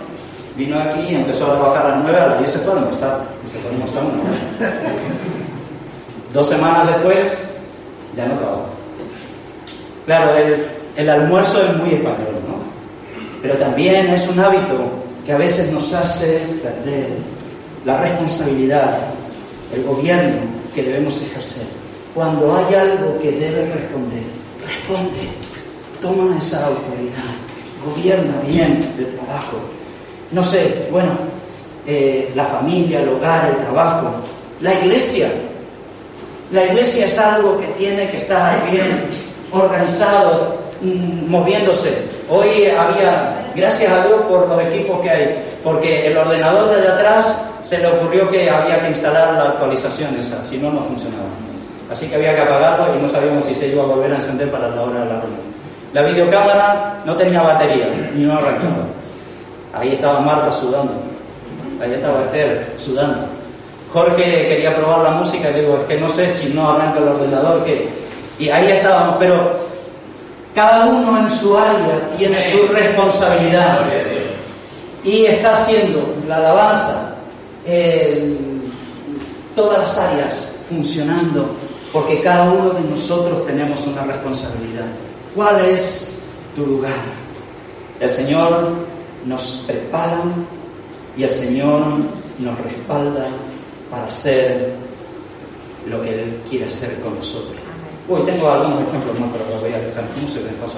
vino 0.55 0.79
aquí 0.79 1.15
empezó 1.15 1.51
a 1.51 1.55
trabajar 1.55 1.85
a 1.85 1.89
las 1.89 2.03
9, 2.03 2.19
a 2.19 2.27
las 2.27 2.39
10 2.39 2.51
se 2.51 2.59
fue 2.59 2.73
a 2.73 2.77
almorzar, 2.77 3.21
y 3.45 3.49
se 3.49 3.59
fue 3.59 3.69
a 3.69 3.73
almorzar. 3.73 4.03
Dos 6.33 6.49
semanas 6.49 6.87
después 6.87 7.39
ya 8.15 8.25
no 8.27 8.35
trabaja. 8.35 8.63
Claro, 10.05 10.37
el, 10.37 10.65
el 10.95 11.09
almuerzo 11.09 11.61
es 11.63 11.77
muy 11.77 11.89
español, 11.89 12.41
¿no? 12.47 12.55
Pero 13.41 13.55
también 13.55 14.09
es 14.09 14.27
un 14.29 14.39
hábito 14.39 15.03
que 15.25 15.31
a 15.31 15.37
veces 15.37 15.71
nos 15.71 15.93
hace 15.93 16.39
perder 16.61 17.09
la 17.85 18.01
responsabilidad, 18.01 18.99
el 19.73 19.83
gobierno 19.83 20.41
que 20.73 20.83
debemos 20.83 21.21
ejercer. 21.21 21.67
Cuando 22.13 22.55
hay 22.55 22.75
algo 22.75 23.19
que 23.19 23.31
debe 23.31 23.73
responder, 23.73 24.23
responde, 24.65 25.27
toma 26.01 26.37
esa 26.37 26.67
autoridad, 26.67 27.23
gobierna 27.85 28.33
bien 28.47 28.93
el 28.97 29.15
trabajo. 29.15 29.57
No 30.33 30.43
sé, 30.43 30.87
bueno, 30.91 31.11
eh, 31.85 32.31
la 32.33 32.45
familia, 32.45 33.01
el 33.01 33.09
hogar, 33.09 33.49
el 33.49 33.57
trabajo, 33.57 34.07
la 34.61 34.73
iglesia. 34.73 35.27
La 36.51 36.65
iglesia 36.65 37.05
es 37.05 37.19
algo 37.19 37.59
que 37.59 37.67
tiene 37.77 38.09
que 38.09 38.17
estar 38.17 38.59
bien 38.71 39.05
organizado, 39.51 40.57
mm, 40.81 41.29
moviéndose. 41.29 41.93
Hoy 42.31 42.65
había, 42.65 43.45
gracias 43.55 43.91
a 43.91 44.07
Dios 44.07 44.21
por 44.21 44.49
los 44.49 44.59
equipos 44.63 45.01
que 45.01 45.09
hay, 45.11 45.45
porque 45.63 46.07
el 46.07 46.17
ordenador 46.17 46.81
de 46.81 46.87
atrás 46.87 47.45
se 47.63 47.77
le 47.77 47.87
ocurrió 47.87 48.27
que 48.31 48.49
había 48.49 48.81
que 48.81 48.89
instalar 48.89 49.35
la 49.35 49.43
actualización 49.49 50.19
esa, 50.19 50.43
si 50.43 50.57
no, 50.57 50.71
no 50.71 50.81
funcionaba. 50.81 51.29
Así 51.91 52.07
que 52.07 52.15
había 52.15 52.35
que 52.35 52.41
apagarlo 52.41 52.97
y 52.97 53.01
no 53.01 53.07
sabíamos 53.07 53.45
si 53.45 53.53
se 53.53 53.67
iba 53.67 53.83
a 53.83 53.85
volver 53.85 54.11
a 54.11 54.15
encender 54.15 54.49
para 54.49 54.67
la 54.69 54.81
hora 54.81 55.01
de 55.01 55.05
la 55.05 55.19
reunión. 55.21 55.53
La 55.93 56.01
videocámara 56.01 57.01
no 57.05 57.15
tenía 57.15 57.43
batería 57.43 58.11
y 58.15 58.21
no 58.21 58.33
arrancaba. 58.33 58.87
Ahí 59.73 59.93
estaba 59.93 60.19
Marta 60.19 60.51
sudando, 60.51 60.93
ahí 61.81 61.93
estaba 61.93 62.21
Esther 62.23 62.73
sudando. 62.77 63.25
Jorge 63.91 64.47
quería 64.47 64.75
probar 64.75 64.99
la 65.01 65.11
música 65.11 65.49
y 65.49 65.53
le 65.53 65.61
digo, 65.61 65.77
es 65.77 65.85
que 65.85 65.99
no 65.99 66.09
sé 66.09 66.29
si 66.29 66.53
no 66.53 66.69
arranca 66.69 66.99
el 66.99 67.07
ordenador, 67.09 67.63
que... 67.63 67.89
Y 68.39 68.49
ahí 68.49 68.67
estábamos, 68.67 69.15
pero 69.19 69.57
cada 70.55 70.85
uno 70.85 71.19
en 71.19 71.29
su 71.29 71.57
área 71.57 71.99
tiene 72.17 72.39
su 72.41 72.67
responsabilidad 72.67 73.81
y 75.03 75.25
está 75.25 75.55
haciendo 75.55 76.15
la 76.27 76.37
alabanza, 76.37 77.15
el- 77.65 78.61
todas 79.55 79.79
las 79.79 79.97
áreas 79.97 80.51
funcionando, 80.69 81.47
porque 81.91 82.21
cada 82.21 82.51
uno 82.51 82.71
de 82.71 82.81
nosotros 82.89 83.45
tenemos 83.45 83.85
una 83.87 84.03
responsabilidad. 84.03 84.85
¿Cuál 85.35 85.59
es 85.65 86.19
tu 86.55 86.65
lugar? 86.65 86.91
El 87.99 88.09
Señor 88.09 88.69
nos 89.25 89.63
prepara 89.67 90.21
y 91.17 91.23
el 91.23 91.31
Señor 91.31 91.83
nos 92.39 92.59
respalda 92.59 93.27
para 93.89 94.07
hacer 94.07 94.73
lo 95.87 96.01
que 96.01 96.23
Él 96.23 96.41
quiere 96.49 96.65
hacer 96.65 96.99
con 97.01 97.15
nosotros. 97.15 97.59
Uy, 98.07 98.21
tengo 98.25 98.49
algunos 98.49 98.81
ejemplos 98.81 99.19
más, 99.19 99.29
pero 99.31 99.45
los 99.49 99.61
voy 99.61 99.71
a 99.71 99.79
dejar. 99.79 100.03
¿Cómo 100.15 100.27
se 100.27 100.39
me 100.39 100.49
pasa? 100.61 100.77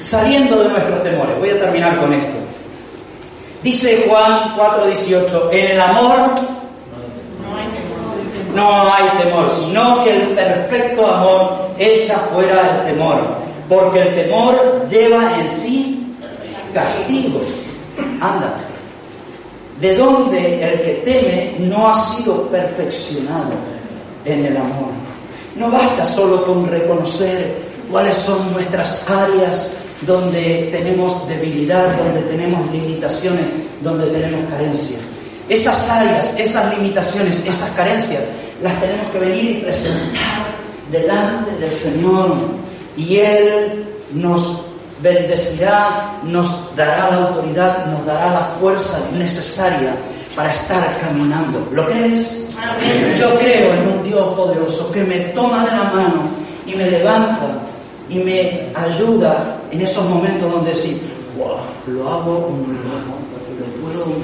Saliendo 0.00 0.62
de 0.62 0.68
nuestros 0.68 1.02
temores, 1.02 1.38
voy 1.38 1.50
a 1.50 1.60
terminar 1.60 1.98
con 1.98 2.12
esto. 2.12 2.36
Dice 3.62 4.04
Juan 4.08 4.54
4:18, 4.56 5.50
en 5.52 5.66
el 5.72 5.80
amor 5.80 6.30
no 8.54 8.92
hay 8.92 9.04
temor, 9.22 9.50
sino 9.50 10.04
que 10.04 10.16
el 10.16 10.28
perfecto 10.28 11.06
amor 11.06 11.68
echa 11.78 12.18
fuera 12.32 12.80
el 12.80 12.94
temor, 12.94 13.18
porque 13.68 14.00
el 14.00 14.14
temor 14.14 14.86
lleva 14.88 15.40
en 15.40 15.52
sí 15.52 15.95
castigo. 16.76 17.40
Anda, 18.20 18.54
¿de 19.80 19.96
dónde 19.96 20.62
el 20.62 20.82
que 20.82 20.92
teme 21.04 21.56
no 21.66 21.90
ha 21.90 21.94
sido 21.94 22.48
perfeccionado 22.48 23.54
en 24.24 24.44
el 24.44 24.56
amor? 24.56 24.90
No 25.56 25.70
basta 25.70 26.04
solo 26.04 26.44
con 26.44 26.68
reconocer 26.68 27.66
cuáles 27.90 28.16
son 28.16 28.52
nuestras 28.52 29.08
áreas 29.08 29.72
donde 30.02 30.68
tenemos 30.70 31.26
debilidad, 31.26 31.96
donde 31.96 32.20
tenemos 32.22 32.70
limitaciones, 32.70 33.46
donde 33.82 34.08
tenemos 34.08 34.50
carencias. 34.50 35.00
Esas 35.48 35.88
áreas, 35.88 36.38
esas 36.38 36.76
limitaciones, 36.76 37.46
esas 37.46 37.70
carencias, 37.70 38.22
las 38.62 38.78
tenemos 38.80 39.06
que 39.12 39.18
venir 39.18 39.50
y 39.50 39.62
presentar 39.62 40.46
delante 40.92 41.52
del 41.58 41.72
Señor. 41.72 42.34
Y 42.96 43.16
Él 43.16 43.86
nos 44.12 44.65
bendecirá, 45.02 46.18
nos 46.22 46.74
dará 46.76 47.10
la 47.10 47.28
autoridad, 47.28 47.86
nos 47.86 48.04
dará 48.06 48.32
la 48.32 48.46
fuerza 48.60 49.10
necesaria 49.14 49.94
para 50.34 50.52
estar 50.52 50.98
caminando. 51.00 51.66
¿Lo 51.72 51.86
crees? 51.86 52.48
Yo 53.18 53.38
creo 53.38 53.74
en 53.74 53.88
un 53.88 54.02
Dios 54.02 54.34
poderoso 54.34 54.90
que 54.92 55.02
me 55.02 55.18
toma 55.30 55.64
de 55.64 55.72
la 55.72 55.84
mano 55.84 56.28
y 56.66 56.74
me 56.74 56.90
levanta 56.90 57.62
y 58.08 58.18
me 58.18 58.72
ayuda 58.74 59.58
en 59.70 59.80
esos 59.80 60.08
momentos 60.08 60.50
donde 60.50 60.70
decir, 60.70 61.00
wow, 61.36 61.56
lo 61.86 62.08
hago 62.08 62.32
o 62.32 62.50
no 62.50 62.72
lo 62.72 62.90
hago, 62.96 63.18
lo 63.58 64.04
puedo, 64.04 64.16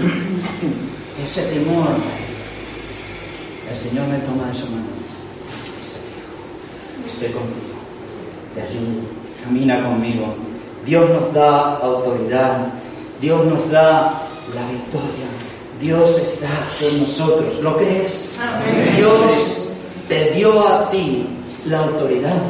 ese 1.24 1.42
temor. 1.44 1.88
El 3.68 3.76
Señor 3.76 4.06
me 4.08 4.18
toma 4.18 4.48
de 4.48 4.54
su 4.54 4.66
mano. 4.66 4.84
Estoy 7.06 7.28
contigo, 7.28 7.74
te 8.54 8.62
ayudo, 8.62 9.00
camina 9.42 9.82
conmigo. 9.82 10.51
Dios 10.84 11.08
nos 11.10 11.32
da 11.32 11.76
autoridad, 11.76 12.66
Dios 13.20 13.44
nos 13.44 13.70
da 13.70 14.22
la 14.54 14.66
victoria. 14.70 15.26
Dios 15.80 16.16
está 16.18 16.68
con 16.80 17.00
nosotros. 17.00 17.60
¿Lo 17.60 17.76
que 17.76 18.06
es? 18.06 18.36
Dios 18.96 19.68
te 20.08 20.32
dio 20.32 20.66
a 20.66 20.90
ti 20.90 21.26
la 21.66 21.80
autoridad. 21.80 22.40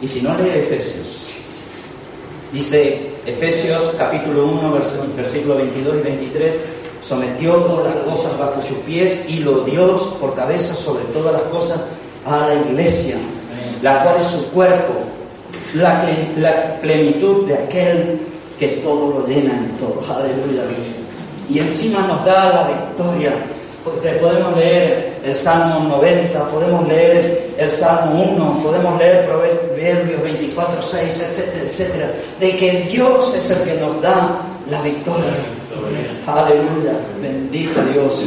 Y 0.00 0.08
si 0.08 0.22
no 0.22 0.36
lee 0.36 0.50
Efesios, 0.50 1.30
dice 2.52 3.10
Efesios 3.24 3.94
capítulo 3.96 4.46
1, 4.46 4.72
versículo 5.16 5.56
22 5.56 5.96
y 5.96 6.02
23, 6.02 6.54
sometió 7.00 7.54
todas 7.62 7.94
las 7.94 8.04
cosas 8.04 8.38
bajo 8.38 8.60
sus 8.60 8.78
pies 8.78 9.24
y 9.28 9.38
lo 9.38 9.60
dio 9.60 9.96
por 10.20 10.34
cabeza 10.34 10.74
sobre 10.74 11.04
todas 11.06 11.32
las 11.32 11.42
cosas 11.44 11.84
a 12.26 12.48
la 12.48 12.54
iglesia, 12.54 13.16
la 13.82 14.02
cual 14.02 14.16
es 14.18 14.26
su 14.26 14.50
cuerpo, 14.50 14.94
la, 15.74 16.02
ple- 16.04 16.36
la 16.36 16.80
plenitud 16.80 17.46
de 17.46 17.54
aquel 17.54 18.20
que 18.58 18.68
todo 18.82 19.20
lo 19.20 19.26
llena 19.26 19.52
en 19.56 19.70
todo. 19.78 20.00
Aleluya. 20.14 20.62
Y 21.48 21.58
encima 21.58 22.00
nos 22.06 22.24
da 22.24 22.48
la 22.52 22.68
victoria. 22.68 23.32
Porque 23.84 24.08
podemos 24.20 24.56
leer 24.56 25.20
el 25.24 25.32
Salmo 25.34 25.88
90, 25.88 26.44
podemos 26.46 26.88
leer 26.88 27.54
el 27.56 27.70
Salmo 27.70 28.20
1, 28.32 28.60
podemos 28.64 28.98
leer 28.98 29.26
Proverbios 29.28 30.22
24, 30.24 30.82
6, 30.82 31.02
etcétera, 31.30 31.64
etcétera. 31.70 32.10
De 32.40 32.56
que 32.56 32.80
Dios 32.90 33.32
es 33.36 33.48
el 33.52 33.62
que 33.62 33.80
nos 33.80 34.02
da 34.02 34.40
la 34.68 34.82
victoria. 34.82 35.30
Aleluya. 36.26 36.94
Bendito 37.22 37.80
Dios. 37.92 38.24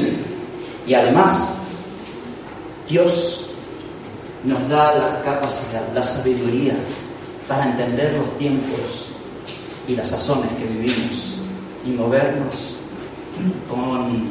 Y 0.88 0.93
además, 0.93 1.56
Dios 2.88 3.47
nos 4.45 4.69
da 4.69 4.95
la 4.95 5.21
capacidad, 5.21 5.82
la 5.93 6.04
sabiduría 6.04 6.73
para 7.49 7.65
entender 7.65 8.13
los 8.13 8.38
tiempos 8.38 9.09
y 9.88 9.95
las 9.95 10.09
sazones 10.09 10.51
que 10.57 10.65
vivimos 10.65 11.39
y 11.85 11.89
movernos 11.89 12.75
con 13.67 14.29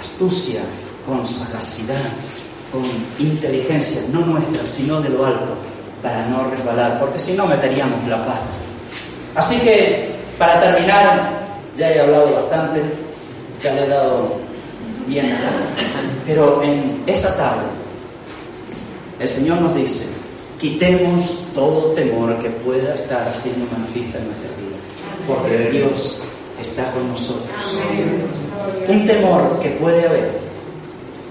astucia, 0.00 0.62
con 1.06 1.26
sagacidad, 1.26 2.10
con 2.72 2.84
inteligencia, 3.18 4.00
no 4.10 4.20
nuestra, 4.20 4.66
sino 4.66 5.02
de 5.02 5.10
lo 5.10 5.26
alto, 5.26 5.54
para 6.02 6.26
no 6.28 6.48
resbalar, 6.50 6.98
porque 6.98 7.20
si 7.20 7.34
no 7.34 7.46
meteríamos 7.46 8.08
la 8.08 8.24
pata. 8.24 8.42
Así 9.34 9.58
que, 9.58 10.14
para 10.38 10.60
terminar, 10.60 11.30
ya 11.76 11.90
he 11.90 12.00
hablado 12.00 12.32
bastante, 12.32 12.82
ya 13.62 13.74
le 13.74 13.84
he 13.84 13.88
dado 13.88 14.38
bien 15.06 15.36
pero 16.26 16.62
en 16.62 17.02
esta 17.06 17.34
tarde 17.34 17.64
el 19.18 19.28
Señor 19.28 19.60
nos 19.62 19.74
dice, 19.74 20.17
quitemos 20.58 21.48
todo 21.54 21.92
temor 21.92 22.38
que 22.38 22.50
pueda 22.50 22.94
estar 22.94 23.32
siendo 23.32 23.66
manifiesta 23.72 24.18
en 24.18 24.26
nuestra 24.26 24.48
vida, 24.56 24.76
porque 25.26 25.70
Dios 25.70 26.24
está 26.60 26.90
con 26.92 27.08
nosotros. 27.08 27.78
Un 28.88 29.06
temor 29.06 29.60
que 29.60 29.70
puede 29.70 30.06
haber 30.06 30.38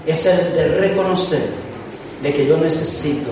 es 0.06 0.26
el 0.26 0.54
de 0.54 0.68
reconocer 0.78 1.42
de 2.22 2.32
que 2.32 2.46
yo 2.46 2.56
necesito 2.56 3.30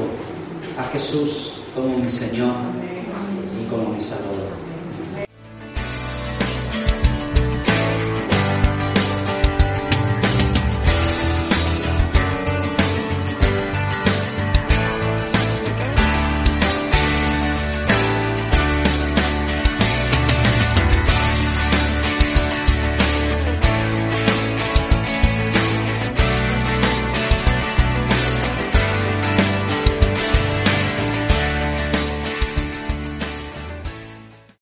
a 0.79 0.85
Jesús 0.93 1.55
como 1.75 1.97
mi 1.97 2.11
Señor 2.11 2.55
y 3.61 3.69
como 3.71 3.89
mi 3.91 4.01
Salvador. 4.01 4.46